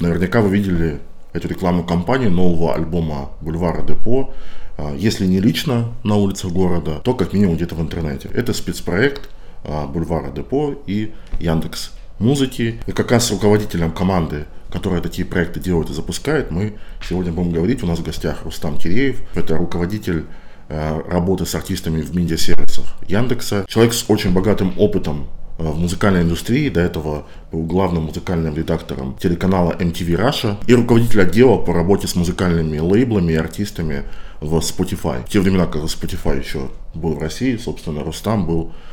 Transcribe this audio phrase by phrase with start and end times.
[0.00, 1.00] Наверняка вы видели
[1.32, 4.32] эту рекламную кампанию нового альбома Бульвара Депо,
[4.76, 8.30] а, если не лично на улицах города, то как минимум где-то в интернете.
[8.32, 9.28] Это спецпроект
[9.64, 12.80] а, Бульвара Депо и Яндекс Музыки.
[12.86, 17.52] И как раз с руководителем команды, которая такие проекты делает и запускает, мы сегодня будем
[17.52, 17.82] говорить.
[17.82, 19.20] У нас в гостях Рустам Киреев.
[19.34, 20.26] Это руководитель
[20.68, 23.64] а, работы с артистами в медиасервисах Яндекса.
[23.68, 25.28] Человек с очень богатым опытом
[25.58, 26.68] в музыкальной индустрии.
[26.68, 32.14] До этого был главным музыкальным редактором телеканала MTV Russia и руководитель отдела по работе с
[32.14, 34.04] музыкальными лейблами и артистами
[34.40, 35.24] в Spotify.
[35.26, 38.87] В те времена, когда Spotify еще был в России, собственно, Рустам был э,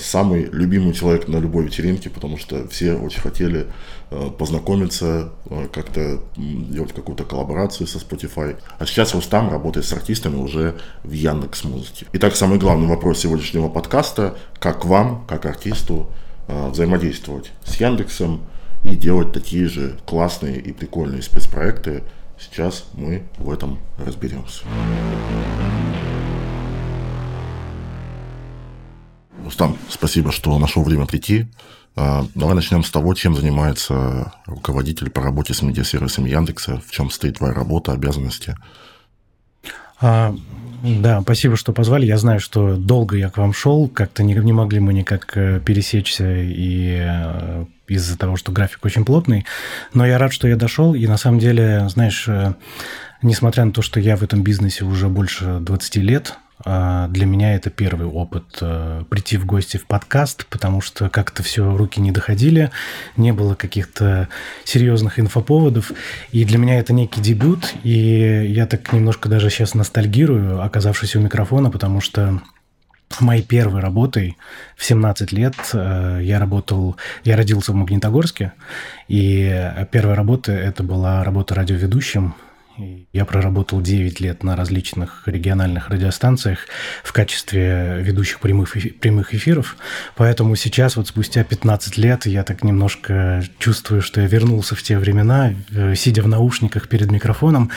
[0.00, 3.66] самый любимый человек на любой вечеринке, потому что все очень хотели
[4.10, 8.56] э, познакомиться, э, как-то делать какую-то коллаборацию со Spotify.
[8.78, 12.06] А сейчас Рустам работает с артистами уже в Яндекс Музыке.
[12.12, 16.10] Итак, самый главный вопрос сегодняшнего подкаста, как вам, как артисту,
[16.48, 18.40] взаимодействовать с Яндексом
[18.82, 22.02] и делать такие же классные и прикольные спецпроекты,
[22.40, 24.64] Сейчас мы в этом разберемся.
[29.50, 31.48] Рустам, спасибо, что нашел время прийти.
[31.96, 37.10] А, давай начнем с того, чем занимается руководитель по работе с медиасервисами Яндекса, в чем
[37.10, 38.54] стоит твоя работа, обязанности.
[40.00, 40.32] А,
[40.84, 42.06] да, спасибо, что позвали.
[42.06, 45.58] Я знаю, что долго я к вам шел, как-то не, не могли мы никак э,
[45.58, 49.46] пересечься и э, из-за того, что график очень плотный.
[49.92, 50.94] Но я рад, что я дошел.
[50.94, 52.54] И на самом деле, знаешь, э,
[53.20, 57.70] несмотря на то, что я в этом бизнесе уже больше 20 лет, для меня это
[57.70, 62.70] первый опыт э, прийти в гости в подкаст, потому что как-то все руки не доходили,
[63.16, 64.28] не было каких-то
[64.64, 65.92] серьезных инфоповодов.
[66.32, 71.20] И для меня это некий дебют, и я так немножко даже сейчас ностальгирую, оказавшись у
[71.20, 72.42] микрофона, потому что
[73.20, 74.36] моей первой работой
[74.76, 78.52] в 17 лет э, я работал, я родился в Магнитогорске,
[79.08, 82.34] и первая работа это была работа радиоведущим
[83.12, 86.60] я проработал 9 лет на различных региональных радиостанциях
[87.02, 89.76] в качестве ведущих прямых, прямых эфиров,
[90.16, 94.98] поэтому сейчас, вот спустя 15 лет, я так немножко чувствую, что я вернулся в те
[94.98, 97.70] времена, э, сидя в наушниках перед микрофоном.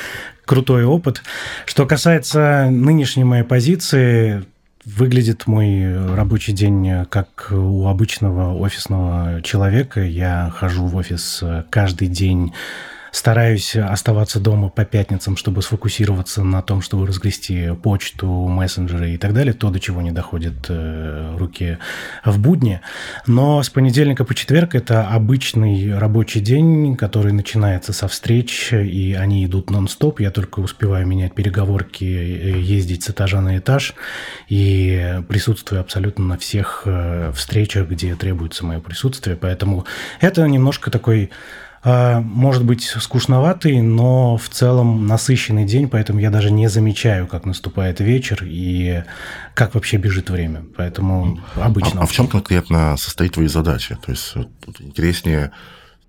[0.46, 1.24] Крутой опыт.
[1.66, 4.44] Что касается нынешней моей позиции,
[4.86, 10.02] Выглядит мой рабочий день как у обычного офисного человека.
[10.02, 12.52] Я хожу в офис каждый день
[13.14, 19.34] стараюсь оставаться дома по пятницам, чтобы сфокусироваться на том, чтобы разгрести почту, мессенджеры и так
[19.34, 21.78] далее, то, до чего не доходят э, руки
[22.26, 22.82] в будни.
[23.28, 29.46] Но с понедельника по четверг это обычный рабочий день, который начинается со встреч, и они
[29.46, 30.20] идут нон-стоп.
[30.20, 33.94] Я только успеваю менять переговорки, э, ездить с этажа на этаж
[34.50, 39.36] и присутствую абсолютно на всех э, встречах, где требуется мое присутствие.
[39.36, 39.86] Поэтому
[40.20, 41.30] это немножко такой
[41.86, 48.00] может быть скучноватый, но в целом насыщенный день, поэтому я даже не замечаю, как наступает
[48.00, 49.04] вечер и
[49.54, 50.66] как вообще бежит время.
[50.78, 52.00] Поэтому обычно.
[52.00, 53.96] А, а в чем конкретно состоит твои задачи?
[53.96, 54.34] То есть
[54.66, 55.52] тут интереснее,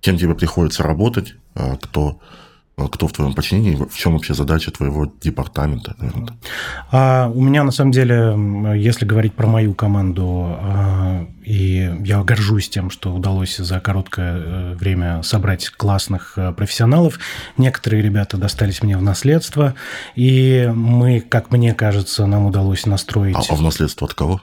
[0.01, 4.71] кем тебе приходится работать, а, кто а кто в твоем подчинении, в чем вообще задача
[4.71, 5.95] твоего департамента?
[5.99, 6.37] Наверное?
[6.91, 8.37] А, у меня, на самом деле,
[8.77, 14.75] если говорить про мою команду, а, и я горжусь тем, что удалось за короткое э,
[14.75, 17.19] время собрать классных э, профессионалов.
[17.59, 19.75] Некоторые ребята достались мне в наследство,
[20.15, 23.37] и мы, как мне кажется, нам удалось настроить...
[23.37, 24.41] А, а в наследство от кого?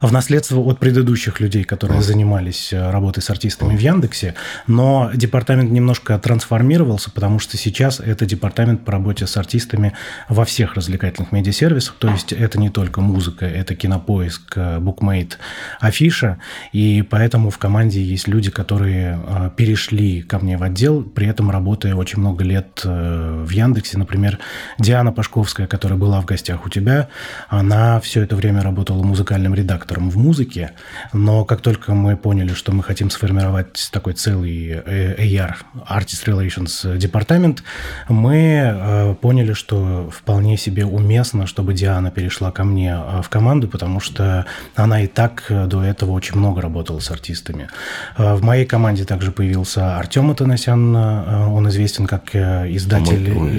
[0.00, 4.34] В наследство от предыдущих людей, которые занимались э, работой с артистами в Яндексе,
[4.66, 9.92] но департамент немножко трансформировался, потому что сейчас это департамент по работе с артистами
[10.28, 15.38] во всех развлекательных медиасервисах, то есть это не только музыка, это кинопоиск, букмейт,
[15.80, 16.38] афиша,
[16.72, 21.50] и поэтому в команде есть люди, которые э, перешли ко мне в отдел, при этом
[21.50, 24.38] работая очень много лет э, в Яндексе, например,
[24.78, 27.08] Диана Пашковская, которая была в гостях у тебя,
[27.48, 30.72] она все это время работала музыкальным редактором редактором в музыке,
[31.12, 35.56] но как только мы поняли, что мы хотим сформировать такой целый э, AR,
[35.88, 37.62] Artist Relations департамент,
[38.08, 43.68] мы э, поняли, что вполне себе уместно, чтобы Диана перешла ко мне э, в команду,
[43.68, 47.68] потому что она и так до этого очень много работала с артистами.
[48.16, 53.58] В моей команде также появился Артем Атанасян, он известен как издатель,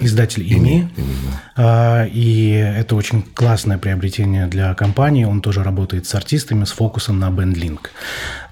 [0.00, 0.88] издатель ИМИ,
[2.12, 7.18] и это очень классное приобретение для компании, он тоже тоже работает с артистами с фокусом
[7.18, 7.90] на бендлинг.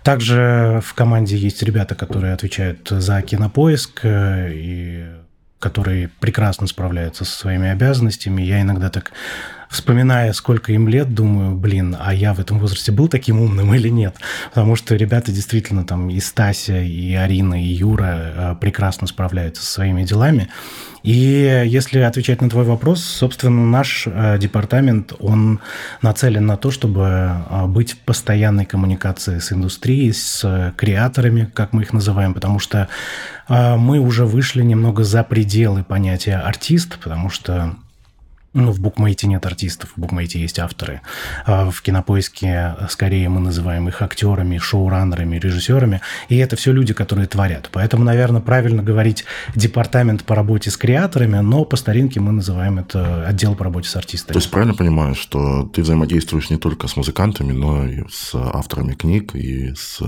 [0.02, 5.06] Также в команде есть ребята, которые отвечают за кинопоиск э, и
[5.58, 8.43] которые прекрасно справляются со своими обязанностями.
[8.43, 9.12] Я иногда так
[9.70, 13.88] вспоминая, сколько им лет, думаю, блин, а я в этом возрасте был таким умным или
[13.88, 14.17] нет?
[14.49, 19.72] Потому что ребята действительно там и Стася, и Арина, и Юра э, прекрасно справляются со
[19.72, 20.49] своими делами.
[21.05, 25.61] И если отвечать на твой вопрос, собственно, наш э, департамент, он
[26.02, 27.05] нацелен на то, чтобы
[27.49, 32.88] э, быть в постоянной коммуникации с индустрией, с креаторами, как мы их называем, потому что
[33.49, 37.75] мы уже вышли немного за пределы понятия артист, потому что
[38.52, 41.02] ну, в букмейте нет артистов, в букмейте есть авторы.
[41.47, 46.00] А в кинопоиске скорее мы называем их актерами, шоураннерами, режиссерами.
[46.29, 47.69] И это все люди, которые творят.
[47.73, 49.25] Поэтому, наверное, правильно говорить
[49.55, 53.94] департамент по работе с креаторами, но по старинке мы называем это отдел по работе с
[53.94, 54.32] артистами.
[54.32, 58.94] То есть правильно понимаю, что ты взаимодействуешь не только с музыкантами, но и с авторами
[58.94, 60.00] книг, и с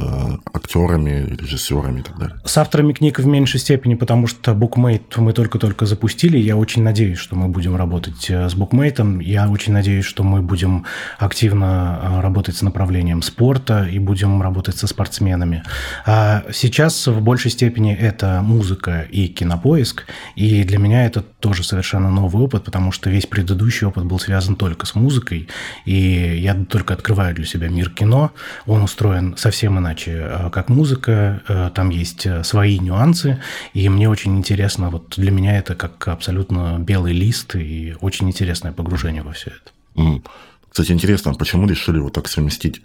[0.53, 2.41] актерами, режиссерами и так далее?
[2.45, 6.39] С авторами книг в меньшей степени, потому что букмейт мы только-только запустили.
[6.39, 9.21] Я очень надеюсь, что мы будем работать Э, с букмейтом.
[9.21, 10.85] Я очень надеюсь, что мы будем
[11.19, 15.63] активно э, работать с направлением спорта и будем работать со спортсменами.
[16.07, 20.07] А сейчас в большей степени это музыка и кинопоиск,
[20.37, 24.57] и для меня это тоже совершенно новый опыт, потому что весь предыдущий опыт был связан
[24.57, 25.49] только с музыкой,
[25.85, 28.33] и я только открываю для себя мир кино.
[28.67, 33.41] Он устроен совсем иначе, э, как музыка, там есть свои нюансы,
[33.75, 38.29] и мне очень интересно, вот для меня это как абсолютно белый лист, и очень очень
[38.29, 40.23] интересное погружение во все это.
[40.69, 42.83] Кстати, интересно, почему решили вот так совместить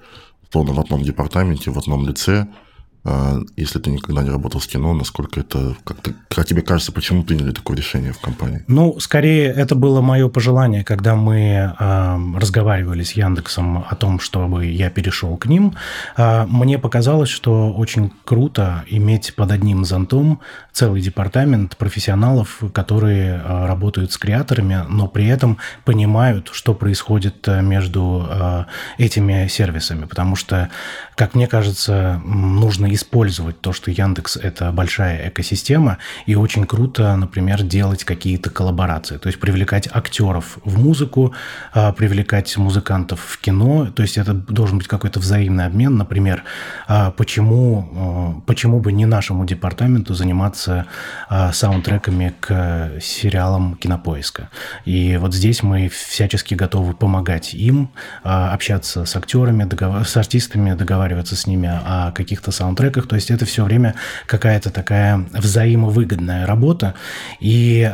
[0.50, 2.48] условно в одном департаменте, в одном лице а,
[3.56, 7.24] если ты никогда не работал с кино, насколько это, как, ты, как тебе кажется, почему
[7.24, 8.64] приняли такое решение в компании?
[8.68, 11.40] Ну, скорее, это было мое пожелание, когда мы
[11.78, 15.74] э, разговаривали с Яндексом о том, чтобы я перешел к ним.
[16.18, 20.40] Э, мне показалось, что очень круто иметь под одним зонтом
[20.72, 28.28] целый департамент профессионалов, которые э, работают с креаторами, но при этом понимают, что происходит между
[28.30, 28.66] э,
[28.98, 30.70] этими сервисами, потому что,
[31.18, 35.98] как мне кажется, нужно использовать то, что Яндекс– это большая экосистема,
[36.28, 41.34] и очень круто, например, делать какие-то коллаборации, то есть привлекать актеров в музыку,
[41.74, 46.44] а, привлекать музыкантов в кино, то есть это должен быть какой-то взаимный обмен, например,
[46.88, 50.86] а, почему, а, почему бы не нашему департаменту заниматься
[51.52, 54.50] саундтреками к сериалам Кинопоиска.
[54.86, 57.90] И вот здесь мы всячески готовы помогать им,
[58.24, 60.06] общаться с актерами, договор...
[60.06, 63.96] с артистами, договариваться с ними о каких-то саундтреках, треках, то есть это все время
[64.26, 66.96] какая-то такая взаимовыгодная работа.
[67.40, 67.92] И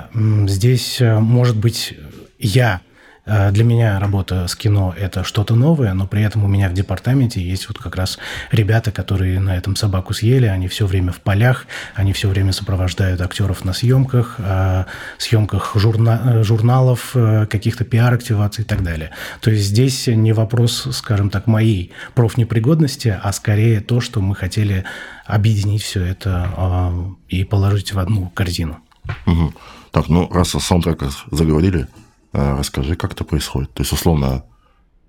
[0.47, 1.93] здесь, э, может быть,
[2.39, 2.81] я
[3.25, 7.41] для меня работа с кино– это что-то новое, но при этом у меня в департаменте
[7.41, 8.17] есть вот как раз
[8.51, 11.65] ребята, которые на этом собаку съели, они все время в полях,
[11.95, 14.85] они все время сопровождают актеров на съемках, э,
[15.17, 17.15] съемках журна журналов,
[17.49, 19.11] каких-то пиар-активаций и так далее.
[19.39, 24.83] То есть здесь не вопрос, скажем так, моей профнепригодности, а скорее то, что мы хотели
[25.25, 28.79] объединить все это э, и положить в одну корзину.
[29.25, 29.53] Угу.
[29.91, 32.02] Так, ну раз о саундтреках заговорили, э,
[32.33, 33.73] расскажи, как это происходит.
[33.73, 34.43] То есть, условно,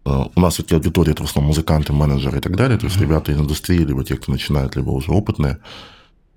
[0.05, 3.01] э, у нас эти аудитории это в основном музыканты, менеджеры и так далее, то есть
[3.01, 5.59] ребята из индустрии, либо те, кто начинает, либо уже опытные.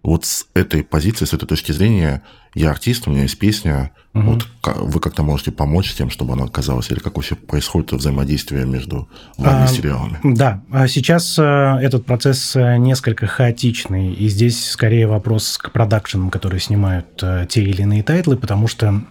[0.04, 2.22] Вот с этой позиции, с этой точки зрения,
[2.54, 4.24] я артист, у меня есть песня, угу.
[4.32, 9.10] вот вы как-то можете помочь тем, чтобы она оказалась, или как вообще происходит взаимодействие между
[9.38, 10.20] вами а, и сериалами?
[10.24, 16.30] Да, а сейчас э, этот процесс э, несколько хаотичный, и здесь скорее вопрос к продакшенам,
[16.30, 19.02] которые снимают э, те или иные тайтлы, потому что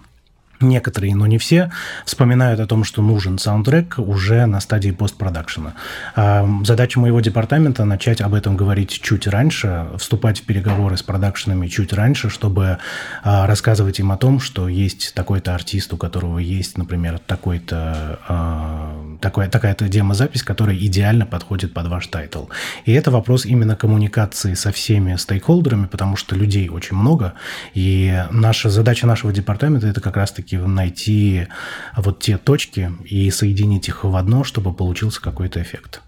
[0.60, 1.70] Некоторые, но не все,
[2.06, 5.74] вспоминают о том, что нужен саундтрек уже на стадии постпродакшена.
[6.14, 11.66] А, задача моего департамента– начать об этом говорить чуть раньше, вступать в переговоры с продакшенами
[11.66, 12.78] чуть раньше, чтобы
[13.22, 19.18] а, рассказывать им о том, что есть такой-то артист, у которого есть, например, такой-то, а,
[19.20, 22.46] такой, такая-то демозапись, которая идеально подходит под ваш title.
[22.86, 27.34] И это вопрос именно коммуникации со всеми стейкхолдерами, потому что людей очень много,
[27.74, 31.48] и наша задача нашего департамента– это как раз-таки все-таки найти
[31.96, 36.02] вот те точки и соединить их в одно, чтобы получился какой-то эффект.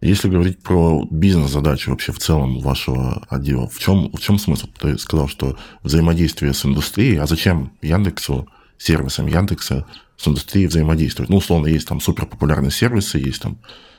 [0.00, 4.66] Если говорить про бизнес-задачи вообще в целом вашего отдела, в чем, в чем смысл?
[4.78, 9.86] Ты сказал, что взаимодействие с индустрией, а зачем Яндексу, сервисам Яндекса
[10.18, 11.30] с индустрией взаимодействовать?
[11.30, 13.56] Ну, условно, есть там суперпопулярные сервисы, есть там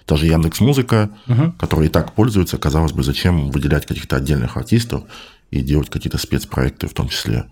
[0.08, 1.54] даже Яндекс Музыка, угу.
[1.54, 2.60] которые и так пользуются.
[2.60, 5.06] Казалось бы, зачем выделять каких-то отдельных артистов
[5.50, 7.46] и делать какие-то спецпроекты в том числе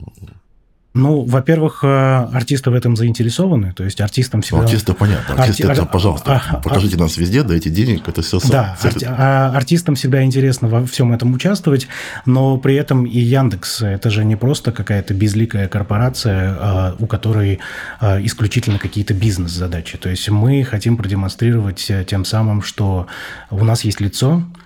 [0.93, 4.59] Ну, во-первых, э, артисты в этом заинтересованы, то есть артистам всегда...
[4.59, 5.81] Ну, артисты понятно, артисты, Арти...
[5.81, 6.99] это, пожалуйста, а, а, покажите а...
[6.99, 8.39] нас везде, дайте денег, это все...
[8.47, 9.05] Да, арти...
[9.09, 11.87] а артистам всегда интересно во всем этом участвовать,
[12.27, 17.59] но при этом и Яндекс, это же не просто какая-то безликая корпорация, а, у которой
[18.01, 23.07] исключительно какие-то бизнес-задачи, то есть мы хотим продемонстрировать э, тем самым, что
[23.49, 24.62] у нас есть лицо, а,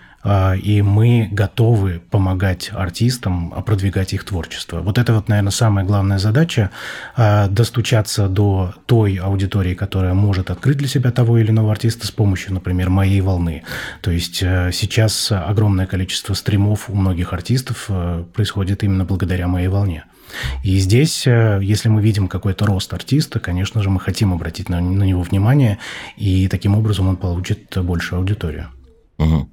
[0.62, 4.81] и мы готовы помогать артистам продвигать их творчество.
[4.81, 6.72] Вот это вот, наверное, самая главная задача
[7.15, 12.12] а,– достучаться до той аудитории, которая может открыть для себя того или иного артиста с
[12.12, 13.63] помощью, например, моей волны.
[14.01, 17.89] То есть сейчас огромное количество стримов у многих артистов
[18.34, 20.05] происходит именно благодаря моей волне.
[20.63, 25.03] И здесь, если мы видим какой-то рост артиста, конечно же, мы хотим обратить на, на
[25.03, 25.77] него внимание,
[26.17, 28.67] и таким образом он получит большую аудиторию.
[29.19, 29.50] Угу.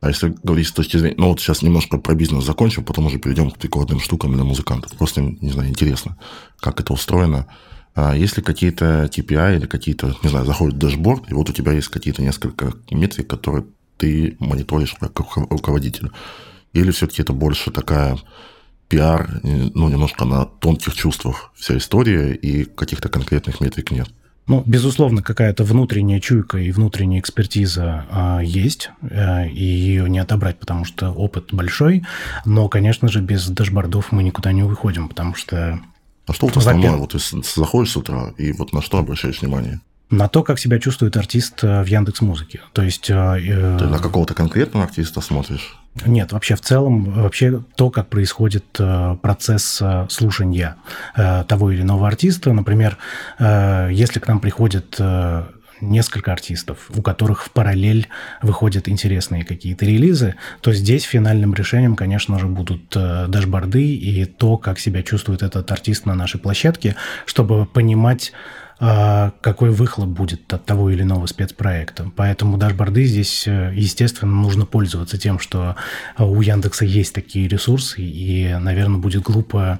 [0.00, 1.16] А если говорить с точки зрения...
[1.18, 4.92] Ну, вот сейчас немножко про бизнес закончим, потом уже перейдем к прикладным штукам для музыкантов.
[4.96, 6.16] Просто, не знаю, интересно,
[6.58, 7.46] как это устроено.
[7.94, 11.88] А если какие-то KPI или какие-то, не знаю, заходит дашборд, и вот у тебя есть
[11.88, 13.66] какие-то несколько метрик, которые
[13.98, 16.10] ты мониторишь как руководитель.
[16.72, 18.18] Или все-таки это больше такая
[18.88, 24.08] пиар, ну, немножко на тонких чувствах вся история, и каких-то конкретных метрик нет?
[24.50, 30.58] Ну, безусловно, какая-то внутренняя чуйка и внутренняя экспертиза а, есть, а, и ее не отобрать,
[30.58, 32.02] потому что опыт большой,
[32.44, 35.78] но, конечно же, без дашбордов мы никуда не выходим, потому что...
[36.26, 36.96] А что вот основное?
[36.96, 39.80] Вот ты заходишь с утра, и вот на что обращаешь внимание?
[40.10, 42.60] на то, как себя чувствует артист э, в Яндекс Музыке.
[42.72, 43.08] То есть...
[43.10, 45.78] Э, э, Ты на какого-то конкретного артиста смотришь?
[46.06, 48.78] Нет, вообще в целом, вообще то, как происходит
[49.22, 50.76] процесс слушания
[51.14, 52.52] того или иного артиста.
[52.52, 52.96] Например,
[53.38, 54.98] если к нам приходит
[55.82, 58.08] несколько артистов, у которых в параллель
[58.42, 64.78] выходят интересные какие-то релизы, то здесь финальным решением, конечно же, будут дашборды и то, как
[64.78, 68.32] себя чувствует этот артист на нашей площадке, чтобы понимать,
[68.80, 72.10] какой выхлоп будет от того или иного спецпроекта.
[72.16, 75.76] Поэтому дашборды здесь, э, естественно, нужно пользоваться тем, что
[76.18, 79.78] у Яндекса есть такие ресурсы, и, наверное, будет глупо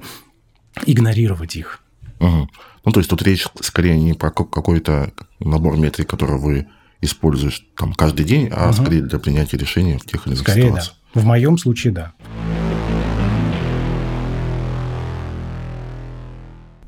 [0.85, 1.79] игнорировать их.
[2.19, 2.49] Угу.
[2.85, 6.67] Ну, то есть тут речь скорее не про какой-то набор метрик, который вы
[7.01, 8.73] используешь там каждый день, а угу.
[8.73, 10.95] скорее для принятия решений в тех или иных скорее, ситуациях.
[11.15, 11.21] Да.
[11.21, 12.13] В моем случае, да.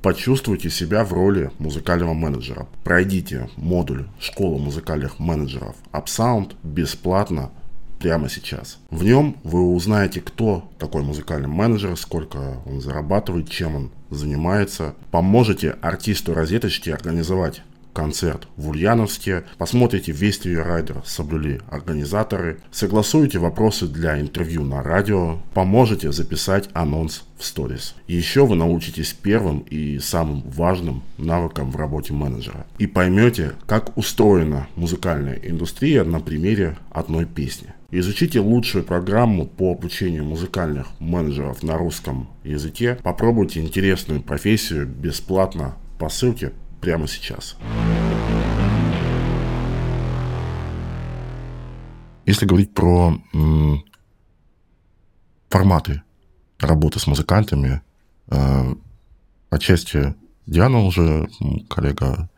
[0.04, 2.68] Почувствуйте себя в роли музыкального менеджера.
[2.84, 7.52] Пройдите модуль «Школа музыкальных менеджеров UpSound» бесплатно
[8.00, 8.80] прямо сейчас.
[8.90, 14.94] В нем вы узнаете, кто такой музыкальный менеджер, сколько он зарабатывает, чем он занимается.
[15.10, 17.62] Поможете артисту розеточки организовать
[17.94, 26.12] концерт в Ульяновске, посмотрите весь TV-райдер соблюли организаторы, согласуете вопросы для интервью на радио, поможете
[26.12, 27.96] записать анонс в сторис.
[28.08, 32.66] Еще вы научитесь первым и самым важным навыкам в работе менеджера.
[32.80, 37.74] И поймете, как устроена музыкальная индустрия на примере одной песни.
[37.92, 42.98] Изучите лучшую программу по обучению музыкальных менеджеров на русском языке.
[43.04, 47.56] Попробуйте интересную профессию бесплатно по ссылке прямо сейчас.
[52.25, 53.86] Если говорить про м,
[55.50, 56.02] форматы
[56.60, 57.82] работы с музыкантами,
[58.28, 58.75] э,
[59.50, 60.13] отчасти
[60.46, 61.30] Диана уже
[61.70, 62.30] коллега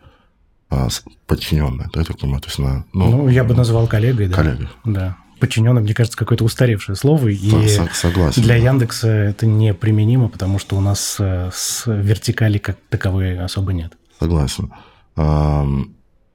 [0.70, 0.88] э,
[1.26, 2.86] подчиненная, да, я так понимаю, то есть она...
[2.94, 4.36] Ну, ну я бы назвал коллегой, да.
[4.36, 4.68] Коллегой.
[4.84, 5.18] Да.
[5.40, 7.30] Подчиненным, мне кажется, какое-то устаревшее слово.
[7.30, 8.44] И Согласен.
[8.44, 13.98] Для Яндекса это неприменимо, потому что у нас э, с вертикали как таковой особо нет.
[14.20, 14.72] Согласен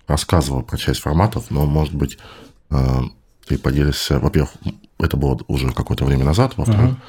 [0.07, 2.19] рассказывал про часть форматов, но, может быть,
[2.69, 4.19] ты поделишься...
[4.19, 4.53] Во-первых,
[4.99, 7.01] это было уже какое-то время назад, во-вторых, uh-huh.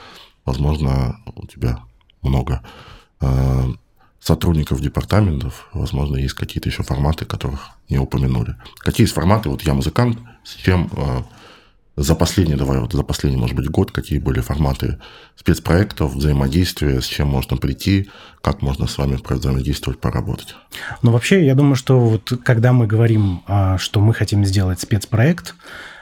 [0.46, 1.80] возможно, у тебя
[2.22, 2.62] много
[4.20, 8.56] сотрудников департаментов, возможно, есть какие-то еще форматы, которых не упомянули.
[8.78, 9.50] Какие есть форматы?
[9.50, 10.90] Вот я музыкант, с чем
[12.04, 15.00] за последний, давай вот за последний, может быть, год, какие были форматы
[15.36, 18.10] спецпроектов, взаимодействия, с чем можно прийти,
[18.42, 20.56] как можно с вами взаимодействовать, поработать?
[21.02, 25.56] Ну, вообще, я думаю, что вот когда мы говорим, а, что мы хотим сделать спецпроект,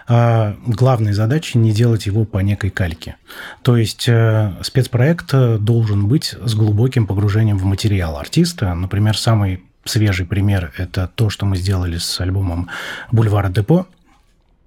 [0.07, 3.17] а, главной задачей не делать его по некой кальке.
[3.61, 8.73] То есть э, спецпроект должен быть с глубоким погружением в материал артиста.
[8.73, 12.69] Например, самый свежий пример– это то, что мы сделали с альбомом
[13.11, 13.87] «Бульвара Депо»,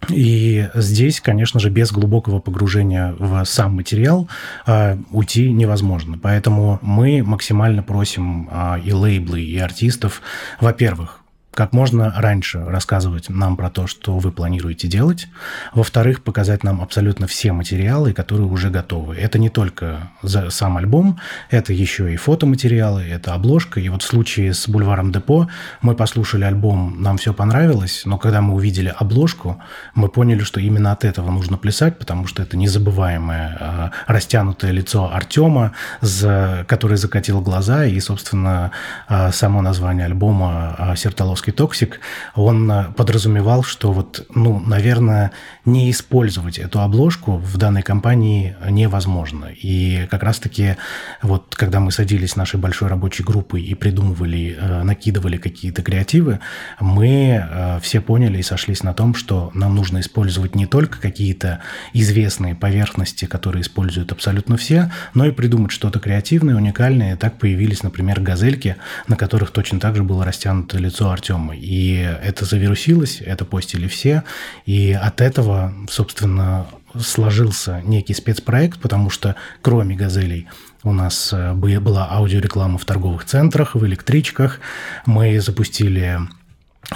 [0.09, 4.29] и здесь, конечно же, без глубокого погружения в сам материал
[4.67, 6.19] э, уйти невозможно.
[6.21, 10.23] Поэтому мы максимально просим э, и лейблы, и артистов,
[10.61, 11.22] во-первых,
[11.55, 15.29] как можно раньше рассказывать нам про то, что вы планируете делать.
[15.75, 19.17] Во-вторых, показать нам абсолютно все материалы, которые уже готовы.
[19.17, 20.11] Это не только
[20.49, 21.19] сам альбом,
[21.51, 23.81] это еще и фотоматериалы, это обложка.
[23.81, 25.49] И вот в случае с «Бульваром Депо»
[25.83, 29.61] мы послушали альбом, нам все понравилось, но когда мы увидели обложку,
[29.95, 35.11] мы поняли, что именно от этого нужно плясать, потому что это незабываемое э, растянутое лицо
[35.13, 38.71] Артема, который закатил глаза, и, собственно,
[39.09, 40.97] э, само название альбома э,
[41.43, 42.01] «Сертоловский Московский токсик,
[42.35, 45.33] он э, подразумевал, что вот, ну, наверное,
[45.65, 49.47] не использовать эту обложку в данной компании невозможно.
[49.47, 50.77] И как раз-таки
[51.23, 56.39] вот когда мы садились нашей большой рабочей группой и придумывали, э, накидывали какие-то креативы,
[56.81, 61.59] мы э, все поняли и сошлись на том, что нам нужно использовать не только какие-то
[61.95, 67.15] известные поверхности, которые используют абсолютно все, но и придумать что-то креативное, уникальное.
[67.15, 68.77] И так появились, например, газельки,
[69.09, 71.57] на которых точно так же было растянуто лицо Артема Артема.
[71.57, 74.23] И это завирусилось, это постили все.
[74.67, 76.67] И от этого, собственно,
[76.99, 80.49] сложился некий спецпроект, потому что кроме «Газелей»
[80.85, 84.61] у нас э, была аудиореклама в торговых центрах, в электричках.
[85.07, 86.19] Мы запустили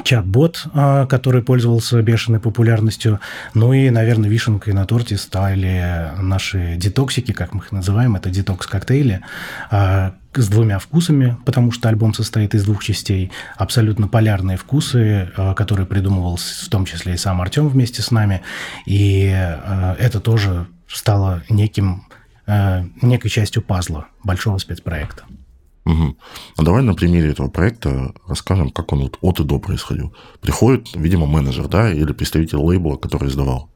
[0.04, 3.20] чат-бот, а, который пользовался бешеной популярностью.
[3.54, 9.20] Ну и, наверное, вишенкой на торте стали наши детоксики, как мы их называем, это детокс-коктейли,
[9.70, 13.32] а, с двумя вкусами, потому что альбом состоит из двух частей.
[13.56, 18.42] Абсолютно полярные вкусы, а, которые придумывал в том числе и сам Артем вместе с нами.
[18.86, 19.24] И
[19.98, 22.06] это тоже стало неким,
[22.46, 25.24] некой частью пазла большого спецпроекта.
[25.86, 26.16] Угу.
[26.56, 30.12] А давай на примере этого проекта расскажем, как он вот от и до происходил.
[30.40, 33.70] Приходит, видимо, менеджер, да, или представитель лейбла, который издавал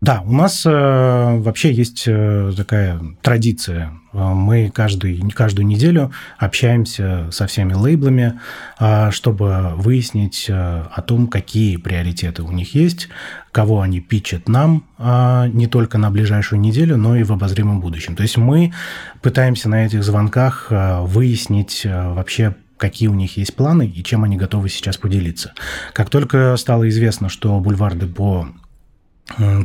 [0.00, 3.92] Да, у нас э, вообще есть э, такая традиция.
[4.12, 8.38] Э, мы каждый, каждую неделю общаемся со всеми лейблами,
[8.78, 13.08] э, чтобы выяснить э, о том, какие приоритеты у них есть,
[13.52, 18.14] кого они питчат нам э, не только на ближайшую неделю, но и в обозримом будущем.
[18.14, 18.72] То есть мы
[19.22, 24.24] пытаемся на этих звонках э, выяснить э, вообще какие у них есть планы и чем
[24.24, 25.54] они готовы сейчас поделиться.
[25.94, 28.48] Как только стало известно, что Бульвар Депо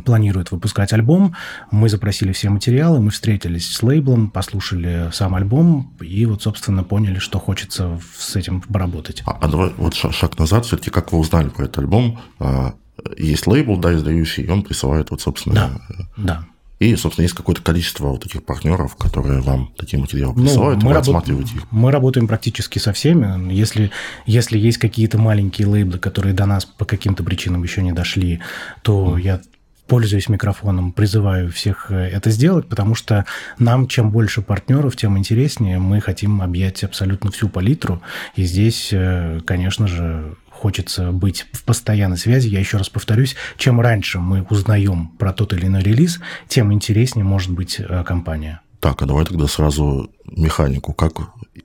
[0.04, 1.34] планирует выпускать альбом.
[1.70, 7.18] Мы запросили все материалы, мы встретились с лейблом, послушали сам альбом и вот, собственно, поняли,
[7.18, 9.22] что хочется с этим поработать.
[9.26, 12.18] А, а давай вот шаг назад, все-таки как вы узнали про этот альбом?
[12.38, 12.74] А,
[13.16, 15.54] есть лейбл, да, издающий, и он присылает вот, собственно...
[15.54, 16.46] Да, да.
[16.82, 20.88] И, собственно, есть какое-то количество вот таких партнеров, которые вам такие материалы ну, присылают, ну,
[20.88, 21.62] мы вы отсматриваете их.
[21.70, 23.52] Мы работаем практически со всеми.
[23.52, 23.92] Если,
[24.26, 28.40] если есть какие-то маленькие лейблы, которые до нас по каким-то причинам еще не дошли,
[28.82, 29.20] то mm.
[29.20, 29.40] я
[29.86, 33.26] пользуясь микрофоном, призываю всех э, это сделать, потому что
[33.58, 35.78] нам чем больше партнеров, тем интереснее.
[35.78, 38.00] Мы хотим объять абсолютно всю палитру.
[38.34, 42.46] И здесь, э, конечно же, хочется быть в постоянной связи.
[42.48, 47.24] Я еще раз повторюсь, чем раньше мы узнаем про тот или иной релиз, тем интереснее
[47.24, 48.60] может быть э, компания.
[48.78, 50.92] Так, а давай тогда сразу механику.
[50.92, 51.14] Как,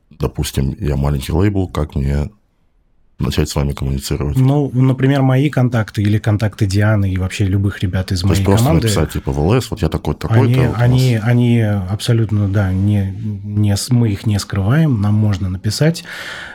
[0.09, 2.31] допустим, я маленький лейбл, как мне
[3.19, 4.37] начать с вами коммуницировать?
[4.37, 8.45] Ну, например, мои контакты или контакты Дианы и вообще любых ребят из То моей есть
[8.45, 8.81] команды.
[8.81, 12.71] просто написать типа в ЛС, вот я такой такой Они, вот они, они абсолютно, да,
[12.71, 16.03] не, не, мы их не скрываем, нам можно написать.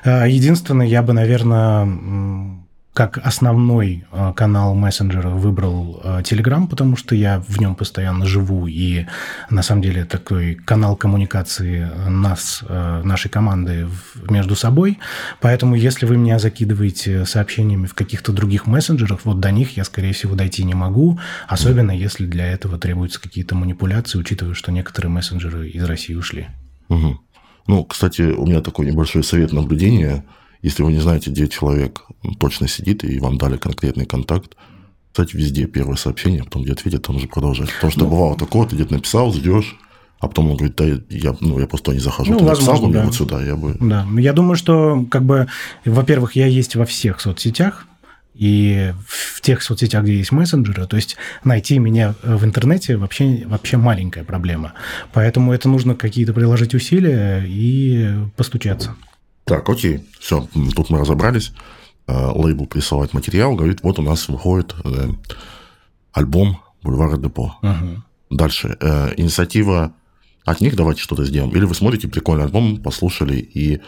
[0.04, 2.61] Э, единственное, я бы, наверное,
[2.92, 8.66] как основной э, канал мессенджера выбрал э, Telegram, потому что я в нем постоянно живу,
[8.66, 9.06] и
[9.48, 13.88] на самом деле такой канал коммуникации нас, э, нашей команды
[14.28, 14.98] между собой.
[15.40, 20.12] Поэтому если вы меня закидываете сообщениями в каких-то других мессенджерах, вот до них я, скорее
[20.12, 25.70] всего, дойти не могу, особенно если для этого требуются какие-то манипуляции, учитывая, что некоторые мессенджеры
[25.70, 26.48] из России ушли.
[26.90, 27.20] Угу.
[27.68, 30.26] Ну, кстати, у меня такой небольшой совет наблюдения–
[30.62, 32.02] если вы не знаете, где человек
[32.38, 34.56] точно сидит, и вам дали конкретный контакт,
[35.12, 37.70] кстати, везде первое сообщение, а потом где ответит, там же продолжать.
[37.74, 39.76] Потому что ну, бывало такое, ты где-то написал, ждешь,
[40.20, 42.32] а потом он говорит, да, я, ну, я просто не захожу.
[42.32, 43.04] Ну, ты возможно, написал да.
[43.04, 43.76] вот сюда, я бы...
[43.80, 45.48] Да, я думаю, что, как бы,
[45.84, 47.86] во-первых, я есть во всех соцсетях,
[48.34, 53.76] и в тех соцсетях, где есть мессенджеры, то есть найти меня в интернете вообще, вообще
[53.76, 54.72] маленькая проблема.
[55.12, 58.96] Поэтому это нужно какие-то приложить усилия и постучаться.
[59.44, 61.52] Так, окей, все, тут мы разобрались.
[62.06, 65.08] Э, лейбл присылает материал, говорит, вот у нас выходит э,
[66.12, 67.54] альбом Бульвара Депо.
[67.62, 68.02] Угу.
[68.30, 68.76] Дальше.
[68.80, 69.94] Э, инициатива
[70.44, 71.54] от них давайте что-то сделаем.
[71.54, 73.80] Или вы смотрите прикольный альбом, послушали, и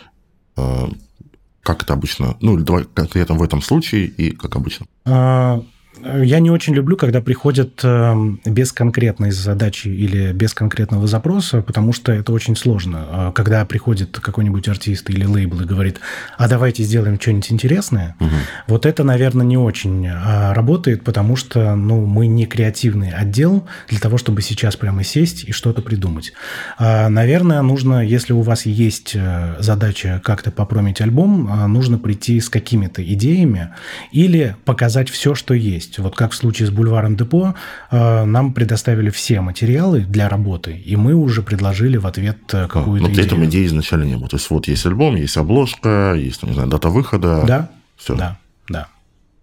[1.64, 4.86] как это обычно, ну, или давай конкретно в этом случае, и как обычно.
[5.04, 5.64] А,
[6.02, 11.92] я не очень люблю, когда приходят эм, без конкретной задачи или без конкретного запроса, потому
[11.92, 13.06] что это очень сложно.
[13.10, 16.00] А когда приходит какой-нибудь артист или лейбл и говорит,
[16.36, 18.30] а давайте сделаем что-нибудь интересное, угу.
[18.66, 24.00] вот это, наверное, не очень а, работает, потому что ну, мы не креативный отдел для
[24.00, 26.32] того, чтобы сейчас прямо сесть и что-то придумать.
[26.76, 32.48] А, наверное, нужно, если у вас есть э, задача как-то попромить альбом, нужно прийти с
[32.48, 33.74] какими-то идеями
[34.12, 35.98] или показать все, что есть есть.
[35.98, 37.54] Вот как в случае с бульваром Депо,
[37.90, 43.06] э, нам предоставили все материалы для работы, и мы уже предложили в ответ э, какую-то
[43.06, 44.28] а, при этом идеи изначально не было.
[44.28, 47.44] То есть вот есть альбом, есть обложка, есть, не знаю, дата выхода.
[47.46, 48.14] Да, все.
[48.14, 48.88] Да, да.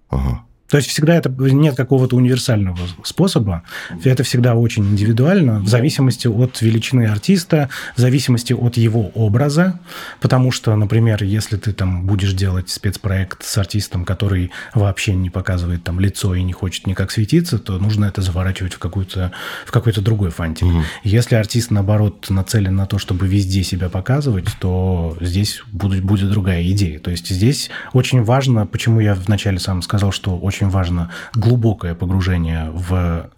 [0.09, 0.41] Ага.
[0.71, 3.63] То есть всегда это нет какого-то универсального способа.
[4.03, 9.79] Это всегда очень индивидуально, в зависимости от величины артиста, в зависимости от его образа.
[10.21, 15.83] Потому что, например, если ты там будешь делать спецпроект с артистом, который вообще не показывает
[15.83, 19.33] там лицо и не хочет никак светиться, то нужно это заворачивать в, какую-то,
[19.65, 20.67] в какой-то другой фантик.
[20.67, 20.83] Угу.
[21.03, 26.63] Если артист, наоборот, нацелен на то, чтобы везде себя показывать, то здесь будет, будет другая
[26.69, 26.99] идея.
[26.99, 31.95] То есть здесь очень важно, почему я вначале сам сказал, что очень очень важно глубокое
[31.95, 33.29] погружение в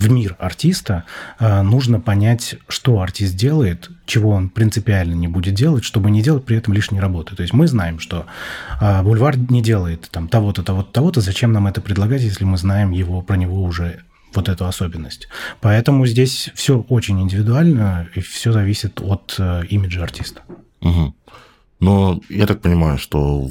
[0.00, 1.04] в мир артиста,
[1.38, 6.44] э, нужно понять, что артист делает, чего он принципиально не будет делать, чтобы не делать
[6.44, 7.36] при этом лишней работы.
[7.36, 8.26] То есть мы знаем, что
[8.80, 12.90] э, бульвар не делает там того-то, того-то, того-то, зачем нам это предлагать, если мы знаем
[12.90, 14.00] его, про него уже
[14.34, 15.28] вот эту особенность.
[15.60, 20.40] Поэтому здесь все очень индивидуально, и все зависит от э, имиджа артиста.
[20.80, 21.14] Угу.
[21.78, 23.48] Но я так понимаю, что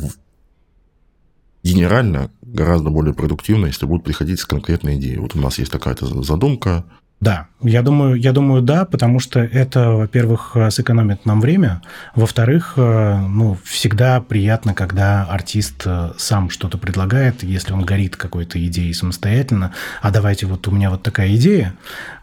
[1.64, 5.18] генерально гораздо более продуктивно, если будут приходить с конкретной идеей.
[5.18, 6.86] Вот у нас есть такая-то задумка.
[7.20, 11.82] Да, я думаю, я думаю, да, потому что это, во-первых, сэкономит нам время,
[12.16, 18.66] во-вторых, э, ну, всегда приятно, когда артист э, сам что-то предлагает, если он горит какой-то
[18.66, 21.76] идеей самостоятельно, а давайте вот у меня вот такая идея,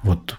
[0.03, 0.39] вот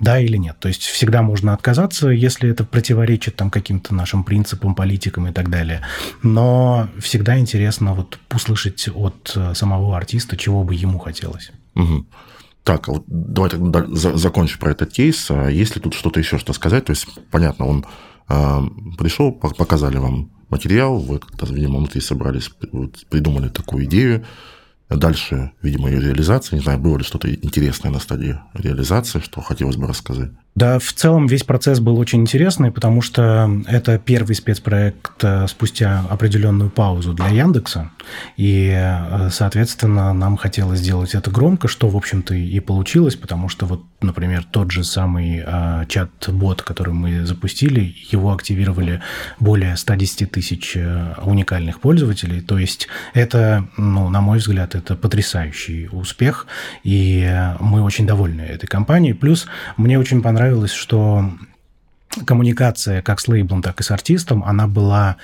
[0.00, 0.58] да или нет.
[0.58, 5.50] То есть всегда можно отказаться, если это противоречит там каким-то нашим принципам, политикам и так
[5.50, 5.82] далее.
[6.22, 11.50] Но всегда интересно вот услышать от э, самого артиста, чего бы ему хотелось.
[11.74, 12.06] Угу.
[12.64, 13.50] Так, а вот давай
[13.94, 15.30] закончим про этот кейс.
[15.30, 16.84] А есть ли тут что-то еще что сказать?
[16.84, 17.86] То есть, понятно, он
[18.28, 18.60] э,
[18.98, 22.50] пришел, показали вам материал, вы видимо, внутри собрались,
[23.10, 24.24] придумали такую идею,
[24.88, 26.56] Дальше, видимо, ее реализация.
[26.56, 30.30] Не знаю, было ли что-то интересное на стадии реализации, что хотелось бы рассказать.
[30.58, 36.04] Да, в целом весь процесс был очень интересный, потому что это первый спецпроект э, спустя
[36.10, 37.92] определенную паузу для Яндекса.
[38.36, 43.66] И, э, соответственно, нам хотелось сделать это громко, что, в общем-то, и получилось, потому что
[43.66, 49.00] вот, например, тот же самый э, чат-бот, который мы запустили, его активировали
[49.38, 50.76] более 110 тысяч
[51.22, 52.40] уникальных пользователей.
[52.40, 56.48] То есть это, ну, на мой взгляд, это потрясающий успех,
[56.82, 59.12] и мы очень довольны этой компанией.
[59.12, 61.30] Плюс мне очень понравилось понравилось, что
[62.24, 65.16] коммуникация как с лейблом, так и с артистом, она была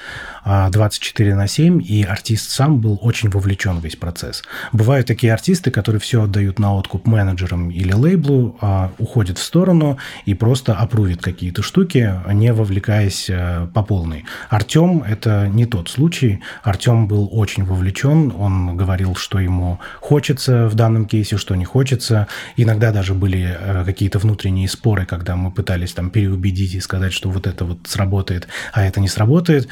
[0.45, 4.43] 24 а, на 7, и артист сам был очень вовлечен в весь процесс.
[4.73, 9.99] Бывают такие артисты, которые все отдают на откуп менеджерам или лейблу, а, уходят в сторону
[10.27, 14.25] и просто опрувят какие-то штуки, не вовлекаясь а, по полной.
[14.51, 16.41] Артем– это не тот случай.
[16.63, 22.27] Артем был очень вовлечен, он говорил, что ему хочется в данном кейсе, что не хочется.
[22.57, 27.65] Иногда даже были какие-то внутренние споры, когда мы пытались там переубедить сказать, что вот это
[27.65, 29.69] вот сработает, а это не сработает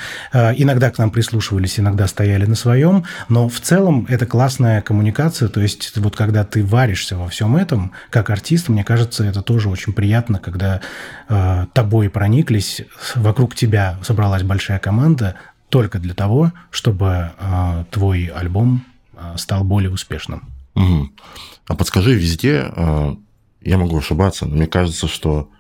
[0.56, 5.60] иногда к нам прислушивались, иногда стояли на своем, но в целом это классная коммуникация, то
[5.60, 9.92] есть вот когда ты варишься во всем этом, как артист, мне кажется, это тоже очень
[9.92, 10.80] приятно, когда
[11.28, 12.82] э, тобой прониклись,
[13.14, 15.36] вокруг тебя собралась большая команда
[15.68, 20.48] только для того, чтобы э, твой альбом э, стал более успешным.
[20.74, 21.10] Угу.
[21.68, 23.14] А подскажи, везде, э,
[23.62, 25.50] я могу ошибаться, но мне кажется, что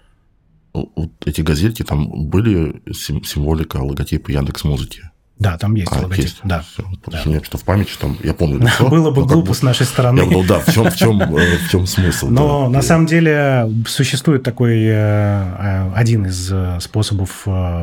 [0.72, 5.11] вот эти газетки, там были символика, логотипы Яндекс Музыки.
[5.42, 6.24] Да, там есть а, логотип.
[6.24, 6.40] Есть.
[6.44, 6.60] Да.
[6.60, 6.84] Все.
[7.08, 7.18] Да.
[7.18, 8.88] что что в памяти, там, я помню лицо.
[8.88, 10.20] Было бы глупо бы, с нашей стороны.
[10.20, 12.28] Я думал, да, в чем, в чем, э, в чем смысл?
[12.28, 12.76] Но да.
[12.76, 17.42] на самом деле существует такой э, э, один из способов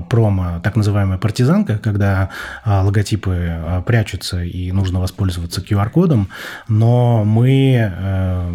[0.09, 2.29] промо, так называемая партизанка, когда
[2.65, 6.29] логотипы прячутся и нужно воспользоваться QR-кодом,
[6.69, 7.91] но мы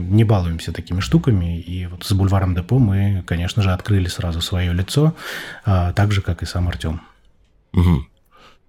[0.09, 4.73] не балуемся такими штуками, и вот с бульваром Депо мы, конечно же, открыли сразу свое
[4.73, 5.14] лицо,
[5.64, 7.03] так же, как и сам Артем.
[7.75, 8.07] Угу.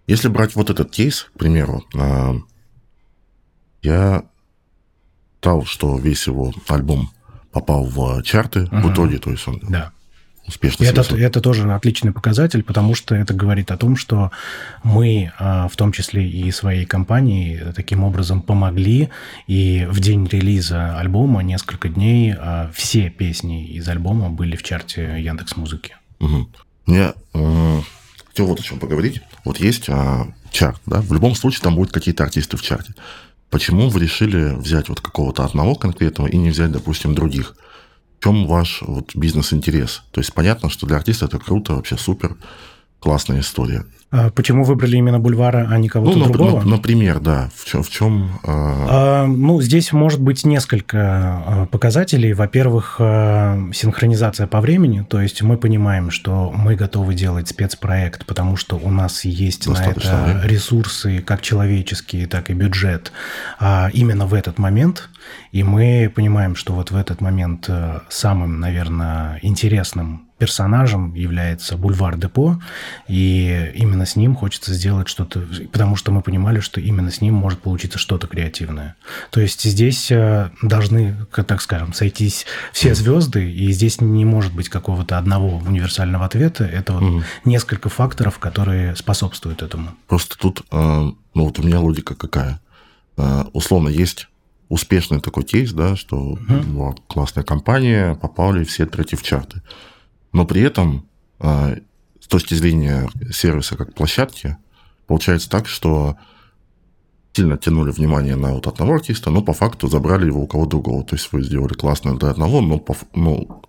[0.07, 2.35] Если брать вот этот кейс, к примеру, а,
[3.81, 4.23] я
[5.45, 7.11] читал, что весь его альбом
[7.51, 8.77] попал в чарты угу.
[8.77, 9.91] в итоге, то есть он да.
[10.47, 10.91] успешность.
[10.91, 14.31] Это, это тоже отличный показатель, потому что это говорит о том, что
[14.83, 19.09] мы, а, в том числе и своей компании, таким образом помогли,
[19.45, 25.21] и в день релиза альбома несколько дней а, все песни из альбома были в чарте
[25.21, 25.95] Яндекс Музыки.
[26.19, 26.49] Угу.
[26.87, 27.81] Мне э,
[28.35, 29.21] хотел вот о чем поговорить.
[29.45, 32.93] Вот есть э, чарт, да, в любом случае там будут какие-то артисты в чарте.
[33.49, 37.55] Почему вы решили взять вот какого-то одного конкретного и не взять, допустим, других?
[38.19, 40.03] В чем ваш вот бизнес-интерес?
[40.11, 42.35] То есть понятно, что для артиста это круто, вообще супер,
[43.05, 43.85] классная история.
[44.09, 46.63] А почему выбрали именно Бульвара, а не кого-то ну, другого?
[46.63, 47.51] Например, да.
[47.55, 47.83] В чем?
[47.83, 49.23] В чем а...
[49.23, 52.33] А, ну, здесь может быть несколько а, показателей.
[52.33, 55.05] Во-первых, а, синхронизация по времени.
[55.07, 60.11] То есть мы понимаем, что мы готовы делать спецпроект, потому что у нас есть Достаточно
[60.11, 63.11] на это ресурсы, как человеческие, так и бюджет,
[63.93, 65.09] именно в этот момент.
[65.51, 72.17] И мы понимаем, что вот в этот момент э, самым, наверное, интересным персонажем является Бульвар
[72.17, 72.61] Депо,
[73.07, 77.35] и именно с ним хочется сделать что-то, потому что мы понимали, что именно с ним
[77.35, 78.95] может получиться что-то креативное.
[79.31, 84.67] То есть здесь э, должны, так скажем, сойтись все звезды, и здесь не может быть
[84.69, 86.65] какого-то одного универсального ответа.
[86.65, 87.23] Это вот угу.
[87.45, 89.91] несколько факторов, которые способствуют этому.
[90.07, 92.59] Просто тут, э, ну вот у меня логика какая.
[93.53, 94.27] Условно есть
[94.67, 96.95] успешный такой кейс, да, что угу.
[97.07, 99.61] классная компания, попали все треки в чарты.
[100.35, 101.07] Но при этом
[101.39, 101.77] а,
[102.19, 104.57] с точки зрения сервиса как площадки,
[105.07, 106.17] получается так, что
[107.31, 111.05] сильно тянули внимание на вот одного артиста, но по факту забрали его у кого другого.
[111.05, 113.61] То есть вы сделали классно для одного, но по, ну,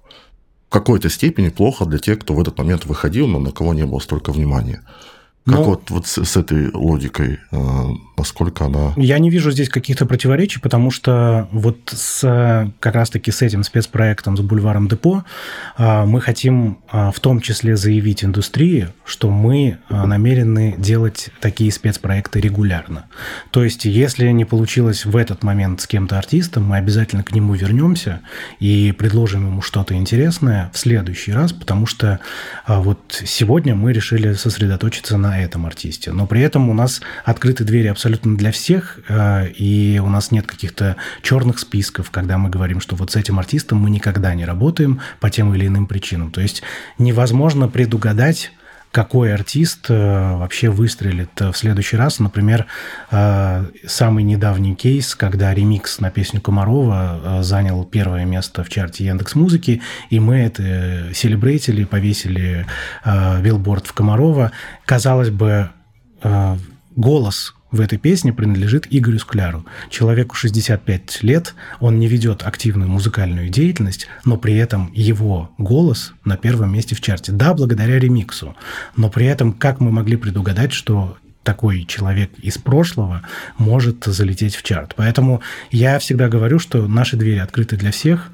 [0.69, 3.87] в какой-то степени плохо для тех, кто в этот момент выходил, но на кого не
[3.87, 4.83] было столько внимания.
[5.47, 5.63] Как Но...
[5.63, 7.59] вот, вот с, с этой логикой, э,
[8.19, 8.93] насколько она...
[8.97, 14.37] Я не вижу здесь каких-то противоречий, потому что вот с, как раз-таки с этим спецпроектом,
[14.37, 15.23] с бульваром Депо,
[15.79, 22.41] э, мы хотим э, в том числе заявить индустрии, что мы намерены делать такие спецпроекты
[22.41, 23.05] регулярно.
[23.53, 27.55] То есть, если не получилось в этот момент с кем-то артистом, мы обязательно к нему
[27.55, 28.21] вернемся
[28.59, 32.19] и предложим ему что-то интересное в следующий раз, потому что
[32.67, 36.13] вот сегодня мы решили сосредоточиться на этом артисте.
[36.13, 40.47] Но при этом у нас открыты двери абсолютно для всех, э, и у нас нет
[40.47, 45.01] каких-то черных списков, когда мы говорим, что вот с этим артистом мы никогда не работаем
[45.21, 46.31] по тем или иным причинам.
[46.31, 46.63] То есть
[46.99, 48.53] невозможно предугадать,
[48.97, 52.19] какой артист э, вообще выстрелит в следующий раз.
[52.19, 52.65] Например,
[53.11, 59.35] э, самый недавний кейс, когда ремикс на песню Комарова занял первое место в чарте Яндекс
[59.35, 62.67] Музыки, и мы это селебрейтили, повесили
[63.05, 64.53] билборд в Комарова.
[64.87, 65.69] Казалось бы,
[66.97, 69.67] голос в этой песне принадлежит Игорю Скляру.
[69.91, 76.37] Человеку 65 лет, он не ведет активную музыкальную деятельность, но при этом его голос на
[76.37, 77.33] первом месте в чарте.
[77.33, 78.57] Да, благодаря ремиксу,
[78.97, 83.23] но при этом как мы могли предугадать, что такой человек из прошлого
[83.57, 84.95] может залететь в чарт.
[84.97, 88.31] Поэтому я всегда говорю, что наши двери открыты для всех.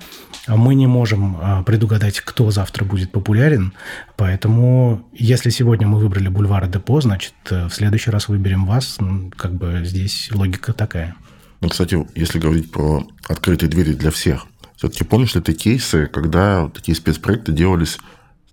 [0.48, 3.72] Мы не можем а, предугадать, кто завтра будет популярен,
[4.16, 8.96] поэтому если сегодня мы выбрали бульвар Депо, значит, э, в следующий раз выберем вас.
[8.98, 11.14] Ну, как бы здесь логика такая.
[11.60, 16.68] Ну, кстати, если говорить про открытые двери для всех, все-таки помнишь ли ты кейсы, когда
[16.70, 17.98] такие спецпроекты делались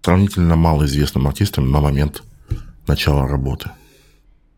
[0.04, 2.22] сравнительно малоизвестным артистам на момент
[2.86, 3.72] начала работы?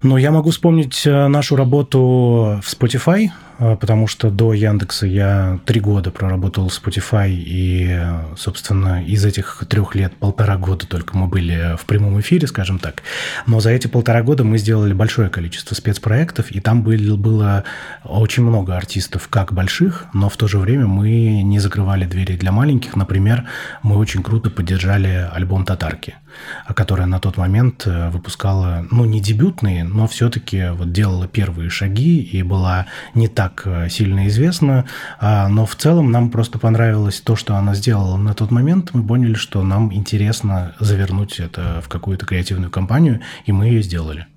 [0.03, 3.29] Ну, я могу вспомнить э, нашу работу в Spotify,
[3.62, 8.00] потому что до Яндекса я три года проработал в Spotify, и,
[8.36, 13.04] собственно, из этих трех лет полтора года только мы были в прямом эфире, скажем так.
[13.45, 17.63] Но за эти полтора года мы сделали большое количество спецпроектов, и там был, было
[18.04, 22.52] очень много артистов, как больших, но в то же время мы не закрывали двери для
[22.52, 22.95] маленьких.
[22.95, 23.45] Например,
[23.84, 26.15] мы очень круто поддержали альбом «Татарки»,
[26.74, 32.21] которая на тот момент э, выпускала, ну, не дебютные, но все-таки вот делала первые шаги
[32.21, 34.85] и была не так э, сильно известна,
[35.19, 38.91] но в целом нам просто понравилось то, что она сделала на тот момент.
[38.93, 44.27] Мы поняли, что нам интересно завернуть это в какую-то креативную компанию, и мы ее сделали.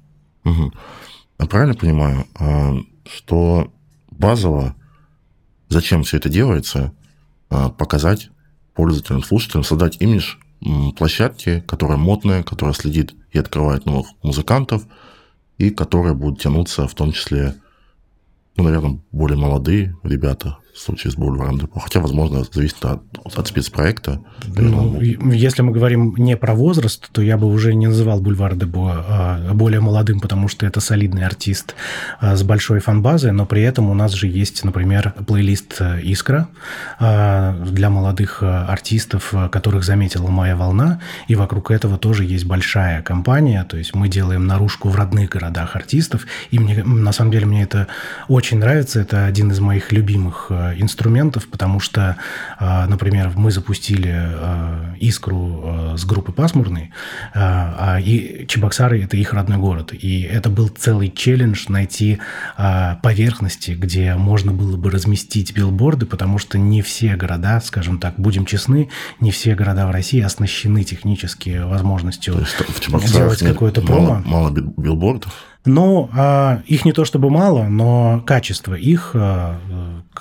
[0.44, 0.72] Угу.
[1.48, 2.74] Правильно понимаю, а,
[3.06, 3.72] что
[4.10, 4.74] базово,
[5.68, 6.92] зачем все это делается,
[7.50, 8.30] а, показать
[8.74, 10.36] пользователям, слушателям, создать имидж
[10.96, 14.84] площадки, которая модная, которая следит и открывает новых музыкантов–
[15.58, 17.54] и которые будут тянуться в том числе,
[18.56, 21.78] ну, наверное, более молодые ребята, в случае с бульваром депо.
[21.78, 24.20] Хотя, возможно, зависит от, от спецпроекта.
[24.44, 28.90] Ну, если мы говорим не про возраст, то я бы уже не называл бульвар депо
[28.92, 31.76] а более молодым, потому что это солидный артист
[32.20, 36.48] а, с большой фан-базой, но при этом у нас же есть, например, плейлист «Искра»
[36.98, 43.64] а, для молодых артистов, которых заметила «Моя волна», и вокруг этого тоже есть большая компания,
[43.64, 47.62] то есть мы делаем наружку в родных городах артистов, и мне, на самом деле мне
[47.62, 47.86] это
[48.26, 52.16] очень нравится, это один из моих любимых Э, инструментов, потому что,
[52.58, 56.92] э, например, мы запустили э, «Искру» с группы «Пасмурный»,
[57.34, 59.92] а и Чебоксары– это их родной город.
[59.92, 62.18] И это был целый челлендж найти
[63.02, 68.46] поверхности, где можно было бы разместить билборды, потому что не все города, скажем так, будем
[68.46, 68.88] честны,
[69.20, 72.44] не все города в России оснащены технически возможностью
[73.12, 74.22] делать какое-то промо.
[74.24, 75.32] Мало, мало билбордов?
[75.66, 79.58] Ну, а, их не то чтобы мало, но качество их а,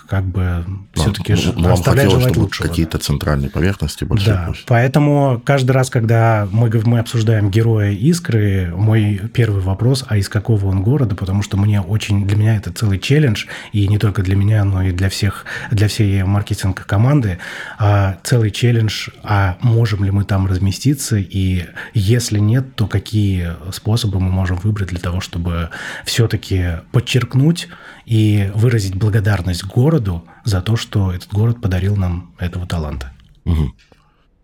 [0.08, 2.68] как бы все-таки ну, оставляет желать лучшего.
[2.68, 4.36] какие-то центральные поверхности большие.
[4.36, 4.66] Да, площади.
[4.68, 10.68] поэтому каждый раз, когда мы, мы обсуждаем героя Искры, мой первый вопрос, а из какого
[10.68, 14.36] он города, потому что мне очень, для меня это целый челлендж, и не только для
[14.36, 17.40] меня, но и для всех, для всей маркетинг команды,
[17.78, 24.20] а, целый челлендж, а можем ли мы там разместиться, и если нет, то какие способы
[24.20, 25.72] мы можем выбрать для того, чтобы чтобы
[26.06, 27.68] все-таки подчеркнуть
[28.06, 33.12] и выразить благодарность городу за то, что этот город подарил нам этого таланта.
[33.46, 33.74] Угу.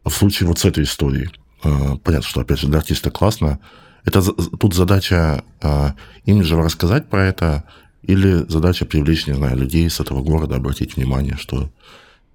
[0.06, 1.30] В случае вот с этой историей,
[1.64, 3.60] э, понятно, что, опять же, для артиста классно.
[4.04, 5.92] Это тут задача э,
[6.26, 7.66] имиджево рассказать про это
[8.02, 11.70] или задача привлечь, не знаю, людей с этого города, обратить внимание, что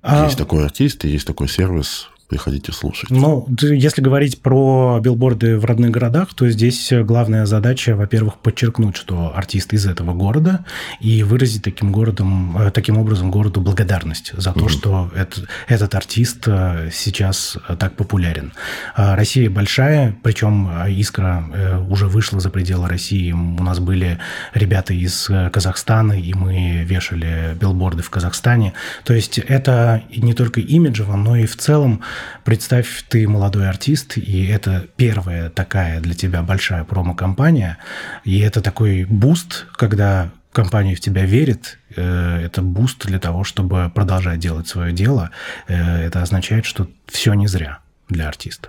[0.03, 0.27] а...
[0.27, 3.11] есть такой артист и есть такой сервис, приходите слушать.
[3.11, 9.33] Ну, если говорить про билборды в родных городах, то здесь главная задача, во-первых, подчеркнуть, что
[9.35, 10.65] артист из этого города,
[11.01, 15.95] и выразить таким, городом, э, таким образом городу благодарность за то, mm что это, этот
[15.95, 18.53] артист э, сейчас так популярен.
[18.97, 23.31] А Россия большая, причем «Искра» э, уже вышла за пределы России.
[23.33, 24.19] У нас были
[24.53, 28.73] ребята из Казахстана, и мы вешали билборды в Казахстане.
[29.05, 32.01] То есть это не только имиджево, но и в целом
[32.45, 37.79] Представь, ты молодой артист, и это первая такая для тебя большая промо-компания,
[38.25, 43.91] и это такой буст, когда компания в тебя верит, э, это буст для того, чтобы
[43.95, 45.31] продолжать делать свое дело.
[45.67, 48.69] Э, это означает, что все не зря для артиста.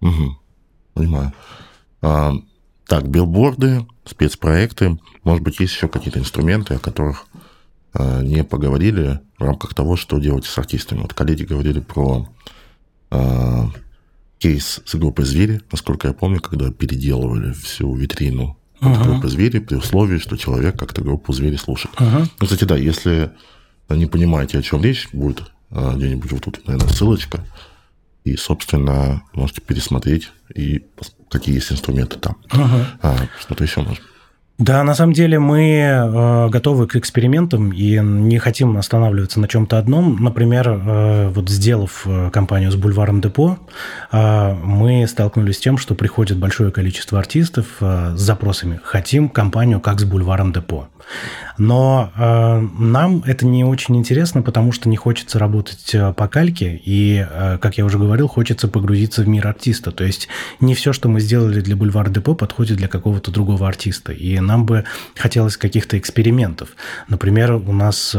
[0.00, 0.38] Угу.
[0.94, 1.32] Понимаю.
[2.02, 2.32] А,
[2.86, 4.98] так, билборды, спецпроекты.
[5.24, 7.26] Может быть, есть еще какие-то инструменты, о которых
[7.92, 11.00] а, не поговорили в рамках того, что делать с артистами.
[11.00, 12.28] Вот коллеги говорили про
[13.10, 13.64] э,
[14.38, 19.76] кейс с группой «Звери», насколько я помню, когда переделывали всю витрину от группы «Звери» при
[19.76, 21.94] условии, что человек как-то группу «Звери» слушает.
[21.96, 22.28] Uh-huh.
[22.40, 23.32] Ну, кстати, да, если
[23.88, 27.44] не понимаете, о чем речь, будет э, где-нибудь вот тут, наверное, ссылочка.
[28.24, 30.84] И, собственно, можете пересмотреть, и
[31.30, 32.36] какие есть инструменты там.
[32.50, 32.84] Uh-huh.
[33.02, 34.02] А, что-то еще может
[34.58, 39.78] да, на самом деле мы э, готовы к экспериментам и не хотим останавливаться на чем-то
[39.78, 40.16] одном.
[40.20, 43.58] Например, э, вот сделав э, компанию с бульваром Депо,
[44.10, 50.04] мы столкнулись с тем, что приходит большое количество артистов с запросами «хотим компанию как с
[50.04, 50.88] бульваром Депо».
[51.58, 56.80] Но э, нам это не очень интересно, потому что не хочется работать э, по кальке,
[56.84, 59.90] и, э, как я уже говорил, хочется погрузиться в мир артиста.
[59.90, 60.28] То есть
[60.60, 64.12] не все, что мы сделали для Бульвар Депо, подходит для какого-то другого артиста.
[64.12, 64.84] И нам бы
[65.16, 66.70] хотелось каких-то экспериментов.
[67.08, 68.18] Например, у нас э,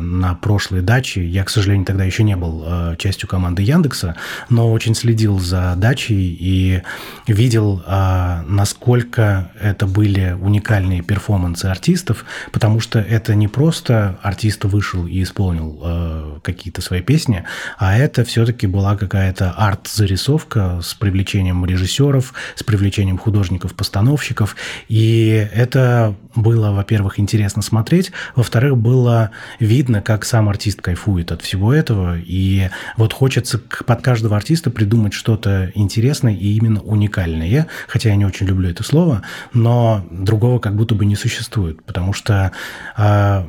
[0.00, 4.16] на прошлой даче, я, к сожалению, тогда еще не был э, частью команды Яндекса,
[4.48, 6.82] но очень следил за дачей и
[7.26, 15.06] видел, э, насколько это были уникальные перформансы артистов, потому что это не просто артист вышел
[15.06, 17.44] и исполнил э, какие-то свои песни,
[17.78, 24.56] а это все-таки была какая-то арт-зарисовка с привлечением режиссеров, с привлечением художников-постановщиков,
[24.88, 31.72] и это было, во-первых, интересно смотреть, во-вторых, было видно, как сам артист кайфует от всего
[31.72, 38.16] этого, и вот хочется под каждого артиста придумать что-то интересное и именно уникальное, хотя я
[38.16, 39.22] не очень люблю это слово,
[39.52, 42.52] но другого как будто бы не существует, потому что,
[42.96, 43.48] а,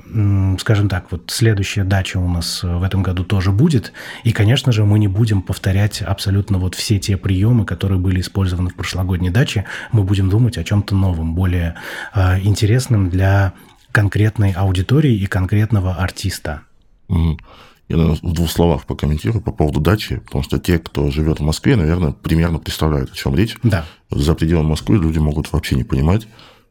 [0.59, 3.91] скажем так, вот следующая дача у нас в этом году тоже будет,
[4.23, 8.69] и, конечно же, мы не будем повторять абсолютно вот все те приемы, которые были использованы
[8.69, 11.75] в прошлогодней даче, мы будем думать о чем-то новом, более
[12.13, 12.39] а,
[12.77, 13.53] интересном для
[13.91, 16.61] конкретной аудитории и конкретного артиста.
[17.09, 21.43] Я наверное, в двух словах прокомментирую по поводу дачи, потому что те, кто живет в
[21.43, 23.55] Москве, наверное, примерно представляют, о чем речь.
[23.63, 23.85] Да.
[24.11, 26.27] За пределами Москвы люди могут вообще не понимать.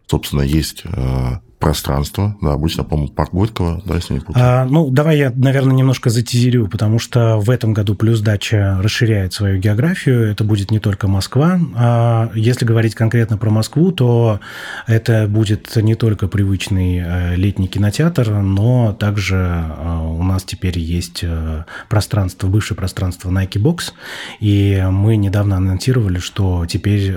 [0.06, 4.44] Собственно, есть э, пространство, да, обычно, по-моему, парк Горького, да, если не путаю.
[4.44, 9.32] А, ну, давай я, наверное, немножко затизерю, потому что в этом году плюс дача расширяет
[9.32, 11.58] свою географию, это будет не только Москва.
[11.74, 14.40] А если говорить конкретно про Москву, то
[14.86, 21.20] это будет не только привычный э, летний кинотеатр, но также э, у нас теперь есть
[21.22, 23.92] э, пространство, бывшее пространство Nike Box,
[24.40, 27.14] и мы недавно анонсировали, что теперь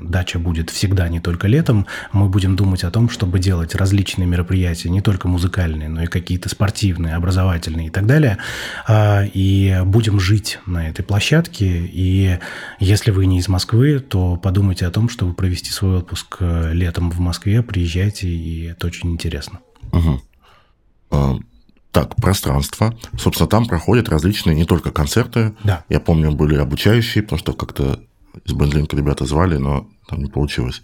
[0.00, 4.88] дача будет всегда не только летом, мы будем думать о том, чтобы делать различные мероприятия,
[4.88, 8.38] не только музыкальные, но и какие-то спортивные, образовательные и так далее.
[8.86, 11.66] А, и будем жить на этой площадке.
[11.66, 12.38] И
[12.78, 17.10] если вы не из Москвы, то подумайте о том, чтобы провести свой отпуск э, летом
[17.10, 17.62] в Москве.
[17.62, 19.60] Приезжайте, и это очень интересно.
[19.92, 21.42] Угу.
[21.90, 22.94] Так, пространство.
[23.18, 25.54] Собственно, там проходят различные не только концерты.
[25.64, 25.84] Да.
[25.88, 28.00] Я помню, были обучающие, потому что как-то
[28.44, 30.82] из Бендлинка ребята звали, но там не получилось.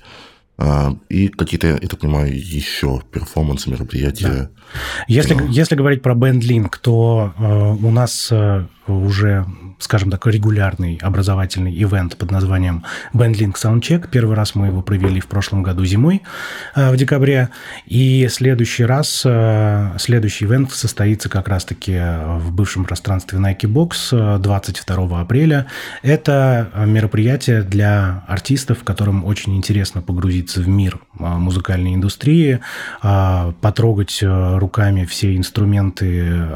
[0.57, 4.29] А, и какие-то, я так понимаю, еще перформансы, мероприятия.
[4.29, 4.51] Да.
[5.09, 9.47] Если, если говорить про BandLink, то э, у нас э, уже,
[9.85, 14.09] скажем так, регулярный образовательный ивент под названием BandLink Soundcheck.
[14.11, 16.23] Первый раз мы его провели в прошлом году зимой,
[16.75, 17.51] э, в декабре.
[17.87, 21.93] И следующий раз, э, следующий ивент состоится как раз-таки
[22.39, 25.67] в бывшем пространстве Nike Box 22 апреля.
[26.03, 32.61] Это мероприятие для артистов, которым очень интересно погрузиться в мир э, музыкальной индустрии,
[33.01, 36.47] потрогать руками все инструменты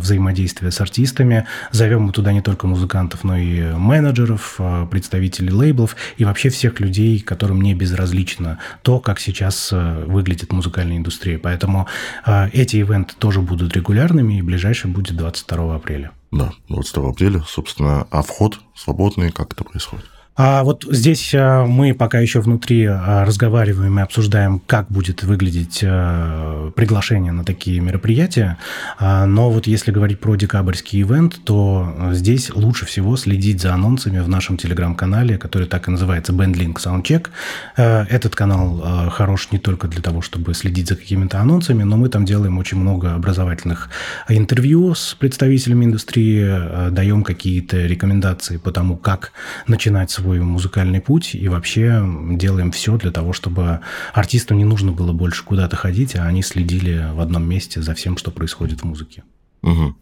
[0.00, 1.46] взаимодействия с артистами–
[1.78, 6.80] Зовем мы туда не только музыкантов, но и менеджеров, а, представителей лейблов и вообще всех
[6.80, 11.38] людей, которым не безразлично то, как сейчас а, выглядит музыкальная индустрия.
[11.38, 11.86] Поэтому
[12.24, 16.10] а, эти ивенты тоже будут регулярными, и ближайший будет 22 апреля.
[16.30, 20.06] Да, 22 апреля, собственно, а вход свободный, как это происходит?
[20.40, 25.80] А вот здесь а, мы пока еще внутри а, разговариваем и обсуждаем, как будет выглядеть
[25.82, 28.56] а, приглашение на такие мероприятия.
[29.00, 34.28] Но вот если говорить про декабрьский ивент, то здесь лучше всего следить за анонсами в
[34.28, 37.30] нашем телеграм-канале, который так и называется Bandlink Soundcheck.
[37.76, 42.24] Этот канал хорош не только для того, чтобы следить за какими-то анонсами, но мы там
[42.24, 43.90] делаем очень много образовательных
[44.28, 49.32] интервью с представителями индустрии, даем какие-то рекомендации по тому, как
[49.66, 53.80] начинать свой свой музыкальный путь и вообще делаем все для того, чтобы
[54.12, 58.18] артистам не нужно было больше куда-то ходить, а они следили в одном месте за всем,
[58.18, 59.24] что происходит в музыке.
[59.62, 59.94] Угу.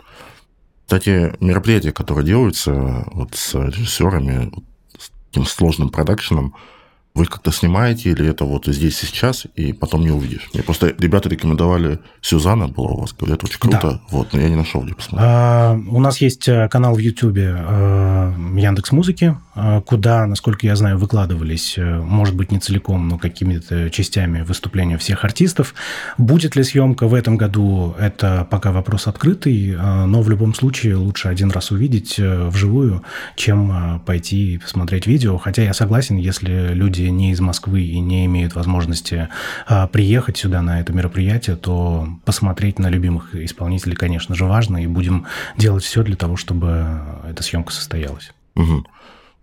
[0.85, 4.51] Кстати, мероприятия, которые делаются вот с режиссерами,
[4.99, 6.55] с таким сложным продакшеном,
[7.17, 10.51] вы как-то снимаете, или это вот здесь и сейчас, и потом не увидишь?
[10.53, 14.01] Мне просто ребята рекомендовали, Сюзанна была у вас, говорят, очень круто, да.
[14.11, 15.27] вот, но я не нашел, где посмотреть.
[15.27, 20.77] А, у нас есть э, канал в Ютубе а, Яндекс Музыки, а, куда, насколько я
[20.77, 25.75] знаю, выкладывались, э, может быть, не целиком, но какими-то частями выступления всех артистов.
[26.19, 31.29] Будет ли съемка в этом году, это пока вопрос открытый, но в любом случае лучше
[31.29, 33.03] один раз увидеть э, вживую,
[33.37, 38.27] чем пойти и посмотреть видео, хотя я согласен, если люди не из Москвы и не
[38.27, 39.29] имеют возможности
[39.67, 44.87] а, приехать сюда на это мероприятие, то посмотреть на любимых исполнителей, конечно же, важно, и
[44.87, 45.27] будем
[45.57, 48.33] делать все для того, чтобы эта съемка состоялась.
[48.55, 48.85] Угу.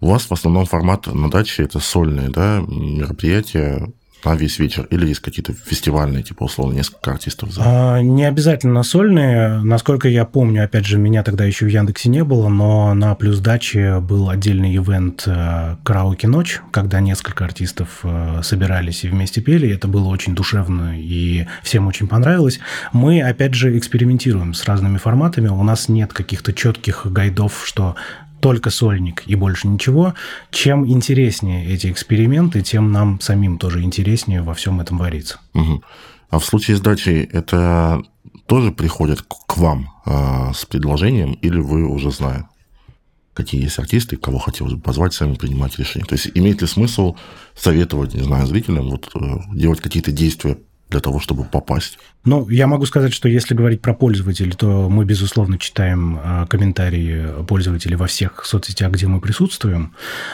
[0.01, 3.87] У вас в основном формат на даче это сольные да, мероприятия,
[4.25, 4.87] на весь вечер?
[4.89, 7.51] Или есть какие-то фестивальные, типа, условно, несколько артистов?
[7.51, 7.61] За...
[7.63, 9.59] А, не обязательно сольные.
[9.63, 13.39] Насколько я помню, опять же, меня тогда еще в Яндексе не было, но на Плюс
[13.39, 19.69] Даче был отдельный ивент э, «Караоке ночь», когда несколько артистов э, собирались и вместе пели.
[19.73, 22.59] Это было очень душевно и всем очень понравилось.
[22.91, 25.47] Мы, опять же, экспериментируем с разными форматами.
[25.47, 27.95] У нас нет каких-то четких гайдов, что
[28.43, 30.15] только сольник и больше ничего.
[30.51, 35.39] Чем интереснее эти эксперименты, тем нам самим тоже интереснее во всем этом вариться.
[35.53, 35.81] Угу.
[36.29, 38.03] А в случае с дачей это
[38.45, 42.47] тоже приходят к вам э, с предложением, или вы уже знаете,
[43.33, 46.05] какие есть артисты, кого хотелось бы позвать, сами принимать решение?
[46.05, 47.15] То есть имеет ли смысл
[47.55, 49.19] советовать, не знаю, зрителям вот, э,
[49.53, 50.57] делать какие-то действия
[50.93, 51.97] для того, чтобы попасть?
[52.23, 57.43] Ну, я могу сказать, что если говорить про пользователей, то мы, безусловно, читаем а, комментарии
[57.47, 59.93] пользователей во всех соцсетях, где мы присутствуем.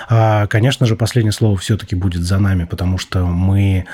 [0.09, 3.85] А, конечно же, последнее слово все-таки будет за нами, потому что мы...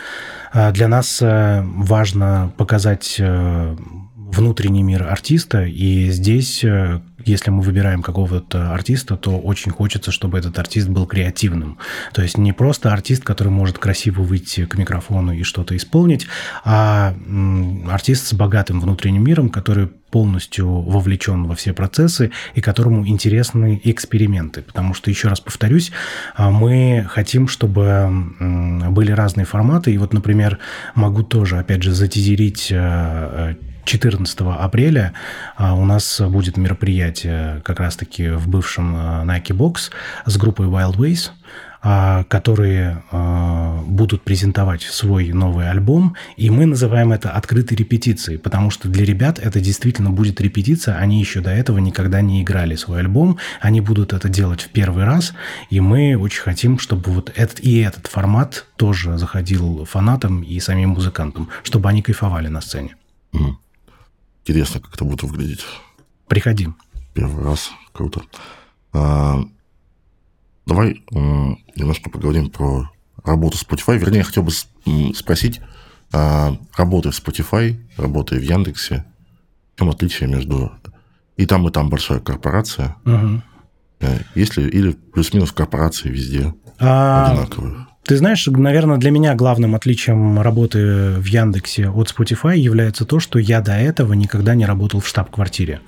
[0.52, 3.22] А, для нас важно показать
[4.32, 10.38] внутренний мир артиста, и здесь, э, если мы выбираем какого-то артиста, то очень хочется, чтобы
[10.38, 11.78] этот артист был креативным.
[12.14, 16.28] То есть не просто артист, который может красиво выйти к микрофону и что-то исполнить,
[16.64, 17.16] а
[17.90, 24.62] артист с богатым внутренним миром, который полностью вовлечен во все процессы и которому интересны эксперименты.
[24.62, 25.92] Потому что, еще раз повторюсь,
[26.36, 28.10] а, мы хотим, чтобы
[28.40, 29.94] были разные форматы.
[29.94, 30.60] И вот, например,
[30.94, 32.72] могу тоже, опять же, затизерить
[33.86, 35.14] 14 э, апреля
[35.56, 39.92] а, у нас будет мероприятие как раз-таки в бывшем э, Nike Box
[40.26, 41.32] с группой Wild Ways–
[41.88, 48.72] а, которые а, будут презентовать свой новый альбом, и мы называем это открытой репетицией, потому
[48.72, 53.02] что для ребят это действительно будет репетиция, они еще до этого никогда не играли свой
[53.02, 55.36] альбом, они будут это делать в первый раз,
[55.70, 60.90] и мы очень хотим, чтобы вот этот и этот формат тоже заходил фанатам и самим
[60.90, 62.96] музыкантам, чтобы они кайфовали на сцене.
[64.46, 65.66] Интересно, как это будет выглядеть.
[66.28, 66.68] Приходи.
[67.16, 67.72] Первый раз.
[67.94, 68.22] Круто.
[68.94, 69.42] А,
[70.66, 72.92] Давай немножко поговорим про
[73.24, 73.98] работу Spotify.
[73.98, 74.52] Вернее, я хотел бы
[75.14, 75.62] спросить,
[76.12, 79.06] а, работая в Spotify, работая в Яндексе,
[79.76, 80.72] в чем отличие между...
[81.38, 82.96] И там, и там большая корпорация.
[83.06, 83.42] Угу.
[84.36, 87.32] Есть ли, или плюс-минус корпорации везде а...
[87.32, 87.88] одинаковые?
[88.06, 93.40] Ты знаешь, наверное, для меня главным отличием работы в Яндексе от Spotify является то, что
[93.40, 95.82] я до этого никогда не работал в штаб-квартире.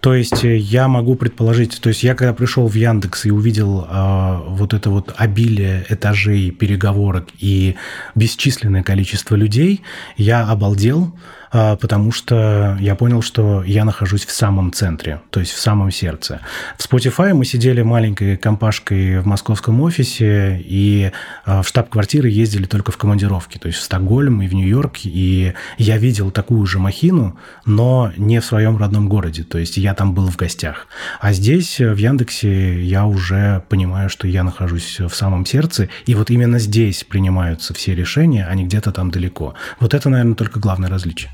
[0.00, 3.86] То есть э, я могу предположить, то есть я когда пришел в Яндекс и увидел
[3.88, 7.76] э, вот это вот обилие этажей, переговорок и
[8.14, 9.80] бесчисленное количество людей,
[10.18, 11.14] я обалдел.
[11.52, 15.90] А, потому что я понял, что я нахожусь в самом центре, то есть в самом
[15.90, 16.40] сердце.
[16.78, 21.12] В Spotify мы сидели маленькой компашкой в московском офисе, и
[21.44, 25.52] а, в штаб-квартиры ездили только в командировки, то есть в Стокгольм и в Нью-Йорк, и
[25.76, 27.36] я видел такую же махину,
[27.66, 30.86] но не в своем родном городе, то есть я там был в гостях.
[31.20, 36.30] А здесь, в Яндексе, я уже понимаю, что я нахожусь в самом сердце, и вот
[36.30, 39.52] именно здесь принимаются все решения, а не где-то там далеко.
[39.80, 41.30] Вот это, наверное, только главное различие.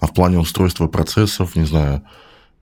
[0.00, 2.02] А в плане устройства процессов, не знаю,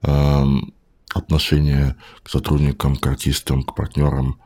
[0.01, 0.73] эм,
[1.13, 4.39] отношения к сотрудникам, к артистам, к партнерам,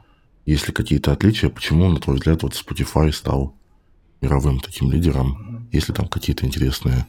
[0.46, 1.50] есть ли какие-то отличия?
[1.50, 3.56] Почему, на твой взгляд, вот Spotify стал
[4.22, 5.68] мировым таким лидером?
[5.72, 7.08] Есть ли там какие-то интересные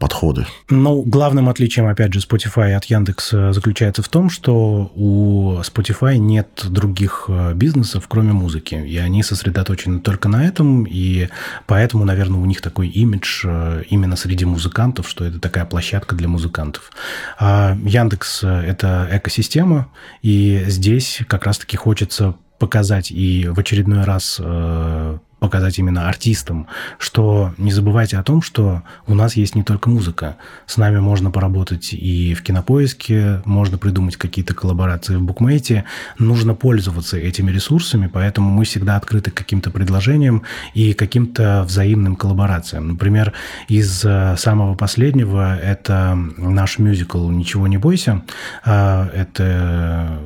[0.00, 0.46] подходы.
[0.70, 6.48] Ну, главным отличием, опять же, Spotify от Яндекса заключается в том, что у Spotify нет
[6.64, 11.28] других э, бизнесов, кроме музыки, и они сосредоточены только на этом, и
[11.66, 16.28] поэтому, наверное, у них такой имидж э, именно среди музыкантов, что это такая площадка для
[16.28, 16.90] музыкантов.
[17.38, 19.88] А Яндекс– это экосистема,
[20.22, 26.66] и здесь как раз-таки хочется показать и в очередной раз э, показать именно артистам,
[26.98, 30.36] что не забывайте о том, что у нас есть не только музыка.
[30.66, 35.84] С нами можно поработать и в кинопоиске, можно придумать какие-то коллаборации в букмейте.
[36.18, 40.42] Нужно пользоваться этими ресурсами, поэтому мы всегда открыты к каким-то предложениям
[40.74, 42.88] и каким-то взаимным коллаборациям.
[42.88, 43.32] Например,
[43.68, 48.22] из э, самого последнего это наш мюзикл «Ничего не бойся».
[48.64, 50.20] А, это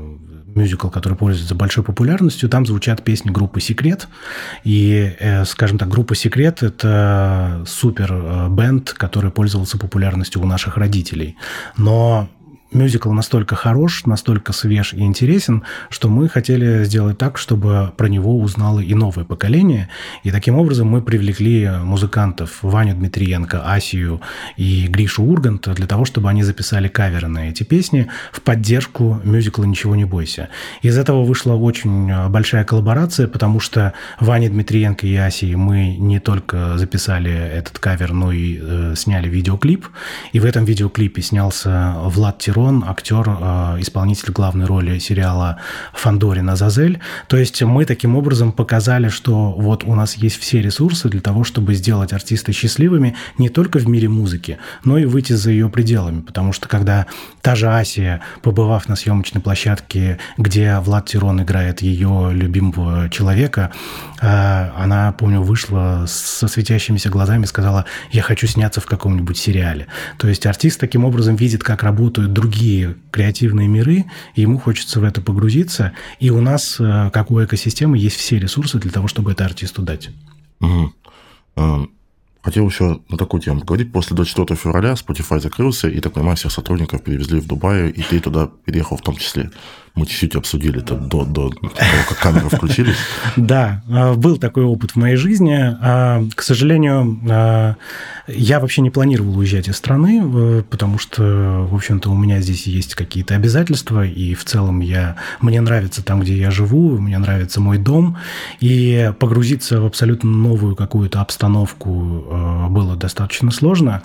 [0.56, 4.08] мюзикл, который пользуется большой популярностью, там звучат песни группы «Секрет».
[4.64, 10.76] И, э, скажем так, группа «Секрет»— это супер э, бенд, который пользовался популярностью у наших
[10.76, 11.36] родителей.
[11.76, 12.28] Но
[12.74, 18.38] мюзикл настолько хорош, настолько свеж и интересен, что мы хотели сделать так, чтобы про него
[18.38, 19.88] узнало и новое поколение.
[20.22, 24.20] И таким образом мы привлекли музыкантов Ваню Дмитриенко, Асию
[24.56, 29.64] и Гришу Урганта для того, чтобы они записали каверы на эти песни в поддержку мюзикла
[29.64, 30.48] «Ничего не бойся».
[30.82, 36.76] Из этого вышла очень большая коллаборация, потому что Ваня Дмитриенко и Асии мы не только
[36.78, 39.86] записали этот кавер, но и э, сняли видеоклип.
[40.32, 45.58] И в этом видеоклипе снялся Влад Тиро, Антон, актер, э, исполнитель главной роли сериала
[45.92, 47.00] «Фандорин Азазель».
[47.28, 51.44] То есть мы таким образом показали, что вот у нас есть все ресурсы для того,
[51.44, 56.20] чтобы сделать артиста счастливыми не только в мире музыки, но и выйти за ее пределами.
[56.20, 57.06] Потому что когда
[57.42, 63.72] та же Асия, побывав на съемочной площадке, где Влад Тирон играет ее любимого человека,
[64.24, 69.86] она, помню, вышла со светящимися глазами и сказала, я хочу сняться в каком-нибудь сериале.
[70.18, 74.04] То есть артист таким образом видит, как работают другие креативные миры,
[74.34, 75.92] ему хочется в это погрузиться.
[76.20, 79.82] И у нас, э, как у экосистемы, есть все ресурсы для того, чтобы это артисту
[79.82, 80.10] дать.
[80.60, 80.92] Угу.
[82.42, 83.90] Хотел еще на такую тему поговорить.
[83.90, 88.20] После 24 февраля Spotify закрылся, и, так понимаю, всех сотрудников перевезли в Дубай, и ты
[88.20, 89.50] туда переехал в том числе.
[89.94, 91.70] Мы чуть-чуть обсудили это до, до того,
[92.08, 92.96] как камеры включились.
[93.36, 95.56] Да, а, был такой опыт в моей жизни.
[95.56, 97.76] А, к сожалению, а,
[98.26, 102.94] я вообще не планировал уезжать из страны, потому что, в общем-то, у меня здесь есть
[102.96, 107.78] какие-то обязательства, и в целом я, мне нравится там, где я живу, мне нравится мой
[107.78, 108.16] дом,
[108.60, 114.02] и погрузиться в абсолютно новую какую-то обстановку было достаточно сложно,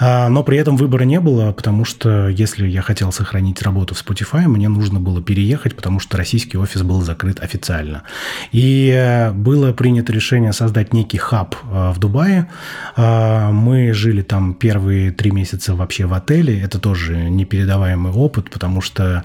[0.00, 4.48] но при этом выбора не было, потому что если я хотел сохранить работу в Spotify,
[4.48, 8.02] мне нужно было переехать, потому что российский офис был закрыт официально.
[8.50, 12.48] И э, было принято решение создать некий хаб в Дубае,
[12.96, 16.60] мы жили там первые три месяца вообще в отеле.
[16.60, 19.22] Это тоже непередаваемый опыт, потому что,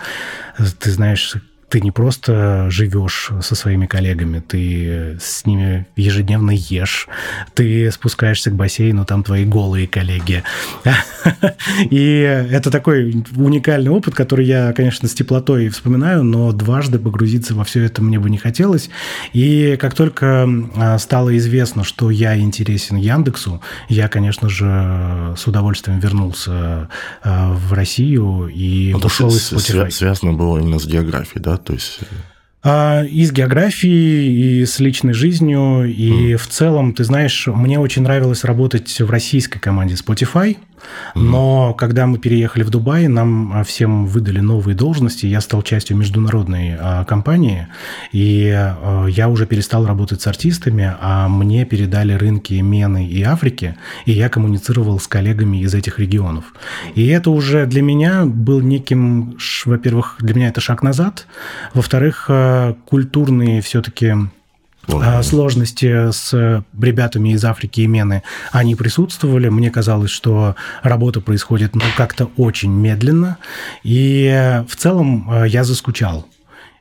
[0.80, 1.36] ты знаешь,
[1.70, 7.08] ты не просто живешь со своими коллегами, ты с ними ежедневно ешь,
[7.54, 10.44] ты спускаешься к бассейну, там твои голые коллеги.
[11.90, 12.20] И
[12.52, 17.84] это такой уникальный опыт, который я, конечно, с теплотой вспоминаю, но дважды погрузиться во все
[17.84, 18.90] это мне бы не хотелось.
[19.34, 26.00] И как только а, стало известно, что я интересен Яндексу, я, конечно же, с удовольствием
[26.00, 26.90] вернулся
[27.24, 29.92] а, в Россию и ну, ушел из Spotify.
[29.92, 31.58] Связано было именно с географией, да?
[31.58, 32.06] То есть э,
[32.68, 36.38] а, и с географией, и с личной жизнью, и mm.
[36.38, 40.58] в целом, ты знаешь, мне очень нравилось работать в российской команде Spotify.
[41.16, 45.26] Но когда мы переехали в Дубай, нам а, всем выдали новые должности.
[45.26, 47.68] Я стал частью международной а, компании,
[48.12, 53.78] и а, я уже перестал работать с артистами, а мне передали рынки Мены и Африки,
[54.06, 56.54] и я коммуницировал с коллегами из этих регионов.
[56.96, 61.28] И это уже для меня был неким, во-первых, для меня это шаг назад,
[61.74, 62.30] во-вторых,
[62.86, 64.16] культурные все-таки
[64.88, 65.24] Сложно.
[65.24, 69.50] Сложности с ребятами из Африки и Мены, они присутствовали.
[69.50, 73.38] Мне казалось, что работа происходит ну, как-то очень медленно.
[73.84, 76.28] И в целом э, я заскучал.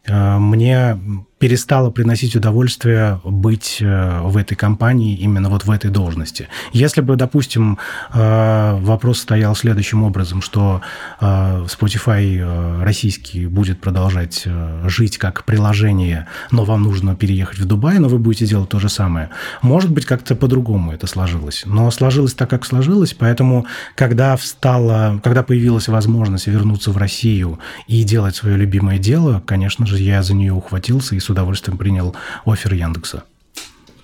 [0.06, 0.98] Э, мне
[1.44, 6.48] перестало приносить удовольствие быть э, в этой компании именно вот в этой должности.
[6.72, 7.78] Если бы, допустим,
[8.14, 10.80] э, вопрос стоял следующим образом, что
[11.20, 14.48] э, Spotify российский будет продолжать
[14.86, 18.88] жить как приложение, но вам нужно переехать в Дубай, но вы будете делать то же
[18.88, 19.28] самое.
[19.60, 21.64] Может быть, как-то по-другому это сложилось.
[21.66, 23.66] Но сложилось так, как сложилось, поэтому,
[23.96, 29.98] когда встала, когда появилась возможность вернуться в Россию и делать свое любимое дело, конечно же,
[29.98, 32.16] я за нее ухватился и с удовольствием принял
[32.46, 33.24] офер Яндекса.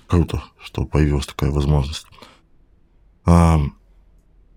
[0.07, 2.05] Круто, что появилась такая возможность.
[3.25, 3.59] А,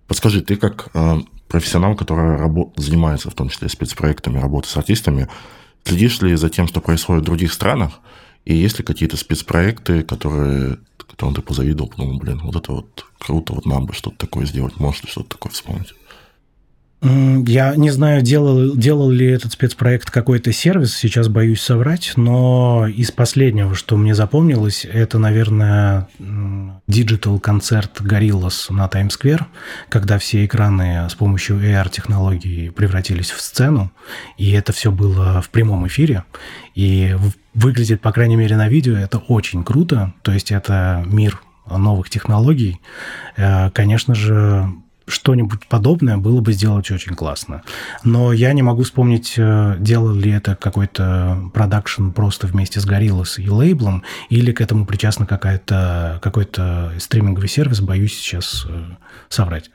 [0.07, 5.29] подскажи, ты как а, профессионал, который работ, занимается в том числе спецпроектами, работы с артистами,
[5.85, 8.01] следишь ли за тем, что происходит в других странах?
[8.45, 13.55] И есть ли какие-то спецпроекты, которые, которым ты позавидовал, подумал, блин, вот это вот круто,
[13.55, 15.95] вот нам бы что-то такое сделать, можешь ли что-то такое вспомнить?
[17.03, 23.11] Я не знаю, делал, делал ли этот спецпроект какой-то сервис, сейчас боюсь соврать, но из
[23.11, 26.09] последнего, что мне запомнилось, это, наверное,
[26.87, 29.47] диджитал-концерт Gorillaz на Times Square,
[29.91, 33.93] когда все экраны с помощью AR-технологий превратились в сцену,
[34.39, 36.25] и это все было в прямом эфире,
[36.75, 37.15] и
[37.53, 42.81] выглядит, по крайней мере, на видео, это очень круто, то есть это мир новых технологий.
[43.37, 44.71] Э, конечно же,
[45.07, 47.63] что-нибудь подобное было бы сделать очень классно.
[48.05, 53.39] Но я не могу вспомнить, э, делал ли это какой-то продакшн просто вместе с Gorillaz
[53.39, 58.85] и лейблом, или к этому причастна какая-то, какой-то стриминговый сервис, боюсь сейчас э,
[59.29, 59.71] соврать.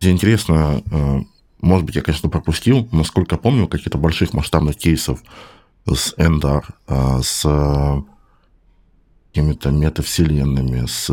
[0.00, 1.20] Интересно, э,
[1.60, 5.20] может быть, я, конечно, пропустил, насколько помню, каких-то больших масштабных кейсов
[5.86, 6.64] с Эндar,
[7.22, 7.42] с
[9.32, 11.10] какими-то метавселенными, с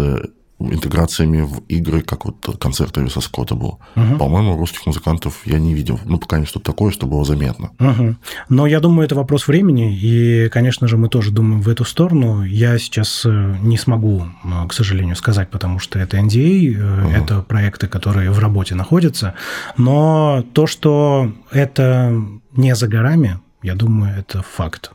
[0.59, 3.79] интеграциями в игры, как вот концерт Эвиса Скотта был.
[3.95, 4.17] Угу.
[4.17, 5.99] По-моему, русских музыкантов я не видел.
[6.05, 7.71] Ну, пока не что-то такое, что было заметно.
[7.79, 8.15] Угу.
[8.49, 12.43] Но я думаю, это вопрос времени, и, конечно же, мы тоже думаем в эту сторону.
[12.43, 17.09] Я сейчас э, не смогу, э, к сожалению, сказать, потому что это NDA, угу.
[17.09, 19.35] это проекты, которые в работе находятся.
[19.77, 22.13] Но то, что это
[22.51, 24.91] не за горами, я думаю, это факт.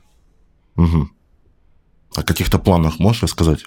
[0.76, 1.08] Угу.
[2.16, 3.64] О каких-то планах можешь рассказать?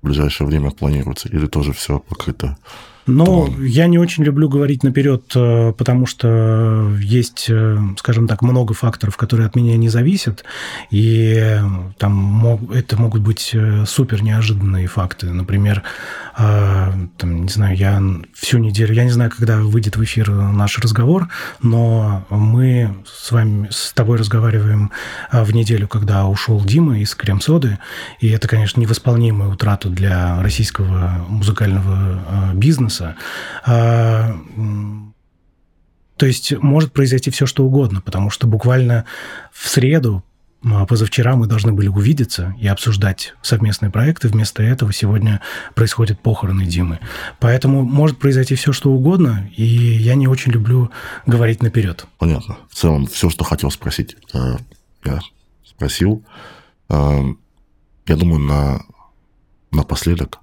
[0.00, 1.28] В ближайшее время планируется?
[1.28, 2.56] Или тоже все покрыто?
[3.08, 8.74] Ну, я не очень люблю говорить наперед, э, потому что есть, э, скажем так, много
[8.74, 10.44] факторов, которые от меня не зависят,
[10.90, 11.60] и э,
[11.96, 13.56] там это могут быть
[13.86, 15.30] супер неожиданные факты.
[15.30, 15.82] Например,
[16.36, 18.00] там, не знаю, я
[18.34, 21.28] всю неделю, я не знаю, когда выйдет в эфир наш разговор,
[21.60, 24.92] но мы с вами, с тобой разговариваем
[25.32, 27.78] в неделю, когда ушел Дима из Крем-соды,
[28.20, 33.16] и это, конечно, невосполнимая утрата для российского музыкального бизнеса, бизнеса.
[36.16, 39.04] То есть может произойти все, что угодно, потому что буквально
[39.52, 40.24] в среду
[40.64, 44.26] а позавчера мы должны были увидеться и обсуждать совместные проекты.
[44.26, 45.40] Вместо этого сегодня
[45.76, 46.98] происходят похороны Димы.
[47.38, 50.90] Поэтому может произойти все, что угодно, и я не очень люблю
[51.26, 52.06] говорить наперед.
[52.18, 52.58] Понятно.
[52.68, 54.56] В целом, все, что хотел спросить, э,
[55.04, 55.20] я
[55.64, 56.24] спросил.
[56.88, 57.22] Э,
[58.08, 58.82] я думаю, на,
[59.70, 60.40] напоследок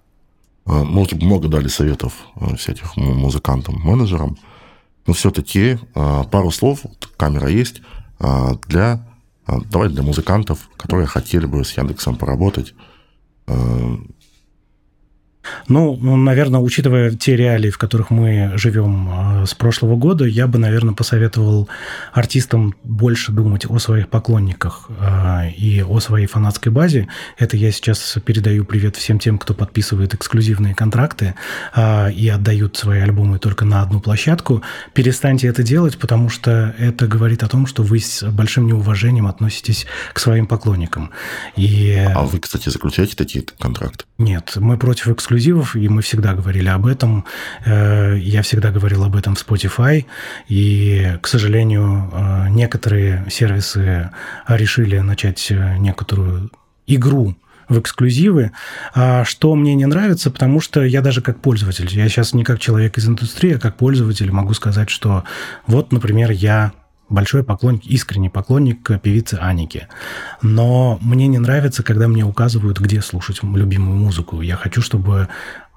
[0.65, 2.13] мы уже много дали советов
[2.57, 4.37] всяких музыкантам, менеджерам,
[5.05, 6.81] но все-таки пару слов,
[7.17, 7.81] камера есть,
[8.67, 9.05] для
[9.45, 12.73] а, давай для музыкантов, которые хотели бы с Яндексом поработать,
[15.67, 20.59] ну, наверное, учитывая те реалии, в которых мы живем а, с прошлого года, я бы,
[20.59, 21.69] наверное, посоветовал
[22.13, 27.07] артистам больше думать о своих поклонниках а, и о своей фанатской базе.
[27.37, 31.35] Это я сейчас передаю привет всем тем, кто подписывает эксклюзивные контракты
[31.73, 34.61] а, и отдают свои альбомы только на одну площадку.
[34.93, 39.85] Перестаньте это делать, потому что это говорит о том, что вы с большим неуважением относитесь
[40.13, 41.11] к своим поклонникам.
[41.55, 41.95] И...
[41.95, 44.05] А вы, кстати, заключаете такие контракты?
[44.17, 47.25] Нет, мы против эксклюзивных эксклюзивов, и мы всегда говорили об этом.
[47.65, 50.05] Э, я всегда говорил об этом в Spotify,
[50.47, 54.11] и, к сожалению, э, некоторые сервисы
[54.47, 56.51] решили начать э, некоторую
[56.87, 57.35] игру
[57.67, 58.51] в эксклюзивы,
[58.93, 62.59] а что мне не нравится, потому что я даже как пользователь, я сейчас не как
[62.59, 65.23] человек из индустрии, а как пользователь могу сказать, что
[65.65, 66.73] вот, например, я
[67.09, 69.87] большой поклонник, искренний поклонник певицы Аники.
[70.41, 74.41] Но мне не нравится, когда мне указывают, где слушать любимую музыку.
[74.41, 75.29] Я хочу, чтобы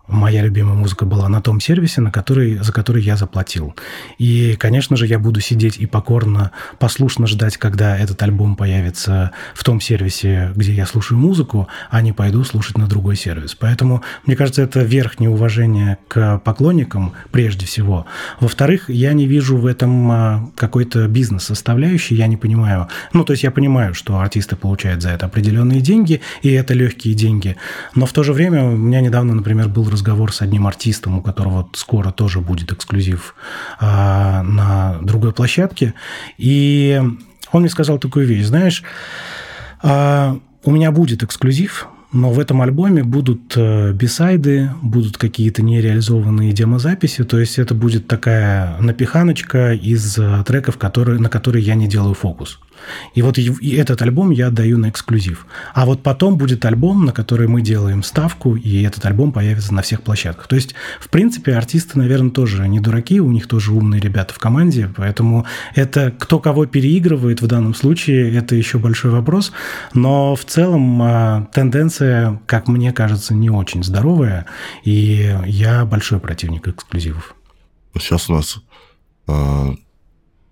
[0.08, 3.74] моя любимая музыка была на том сервисе, на который, за который я заплатил.
[4.18, 9.62] И, конечно же, я буду сидеть и покорно, послушно ждать, когда этот альбом появится в
[9.62, 13.54] том сервисе, где я слушаю музыку, а не пойду слушать на другой сервис.
[13.54, 18.06] Поэтому, мне кажется, это верхнее уважение к поклонникам прежде всего.
[18.40, 22.88] Во-вторых, я не вижу в этом а, какой-то бизнес-составляющей, я не понимаю.
[23.12, 27.14] Ну, то есть я понимаю, что артисты получают за это определенные деньги, и это легкие
[27.14, 27.56] деньги.
[27.94, 31.22] Но в то же время у меня недавно, например, был разговор с одним артистом, у
[31.22, 33.34] которого скоро тоже будет эксклюзив
[33.80, 35.94] а, на другой площадке.
[36.38, 37.02] И
[37.50, 38.84] он мне сказал такую вещь, знаешь,
[39.82, 46.52] а, у меня будет эксклюзив, но в этом альбоме будут э, бисайды, будут какие-то нереализованные
[46.52, 51.86] демозаписи, то есть это будет такая напиханочка из э, треков, которые, на которые я не
[51.86, 52.60] делаю фокус.
[53.14, 55.46] И вот и этот альбом я отдаю на эксклюзив.
[55.74, 59.82] А вот потом будет альбом, на который мы делаем ставку, и этот альбом появится на
[59.82, 60.46] всех площадках.
[60.46, 64.38] То есть, в принципе, артисты, наверное, тоже не дураки, у них тоже умные ребята в
[64.38, 69.52] команде, поэтому это кто кого переигрывает в данном случае, это еще большой вопрос.
[69.94, 74.46] Но в целом а, тенденция, как мне кажется, не очень здоровая,
[74.84, 77.34] и я большой противник эксклюзивов.
[77.94, 78.58] Сейчас у нас
[79.26, 79.74] а,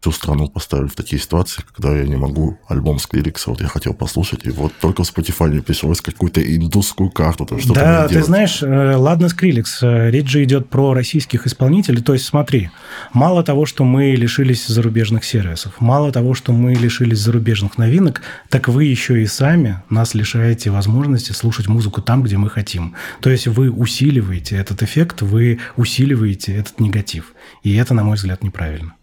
[0.07, 3.93] всю страну поставили в такие ситуации, когда я не могу альбом Skrillex, вот я хотел
[3.93, 8.23] послушать, и вот только в Spotify мне пришлось какую-то индусскую карту, там что-то Да, ты
[8.23, 12.71] знаешь, э, ладно Skrillex, э, речь же идет про российских исполнителей, то есть смотри,
[13.13, 18.69] мало того, что мы лишились зарубежных сервисов, мало того, что мы лишились зарубежных новинок, так
[18.69, 22.95] вы еще и сами нас лишаете возможности слушать музыку там, где мы хотим.
[23.21, 27.33] То есть вы усиливаете этот эффект, вы усиливаете этот негатив.
[27.65, 28.96] И это, на мой взгляд, неправильно.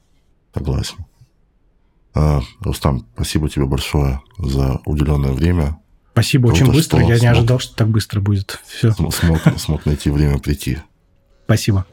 [0.54, 0.98] Согласен.
[2.14, 5.80] А, Рустам, спасибо тебе большое за уделенное время.
[6.12, 7.00] Спасибо, Круто, очень быстро.
[7.00, 8.62] Я смог, не ожидал, что так быстро будет.
[8.68, 8.92] Все.
[8.92, 9.14] Смог,
[9.58, 10.78] смог найти время прийти.
[11.46, 11.88] Спасибо.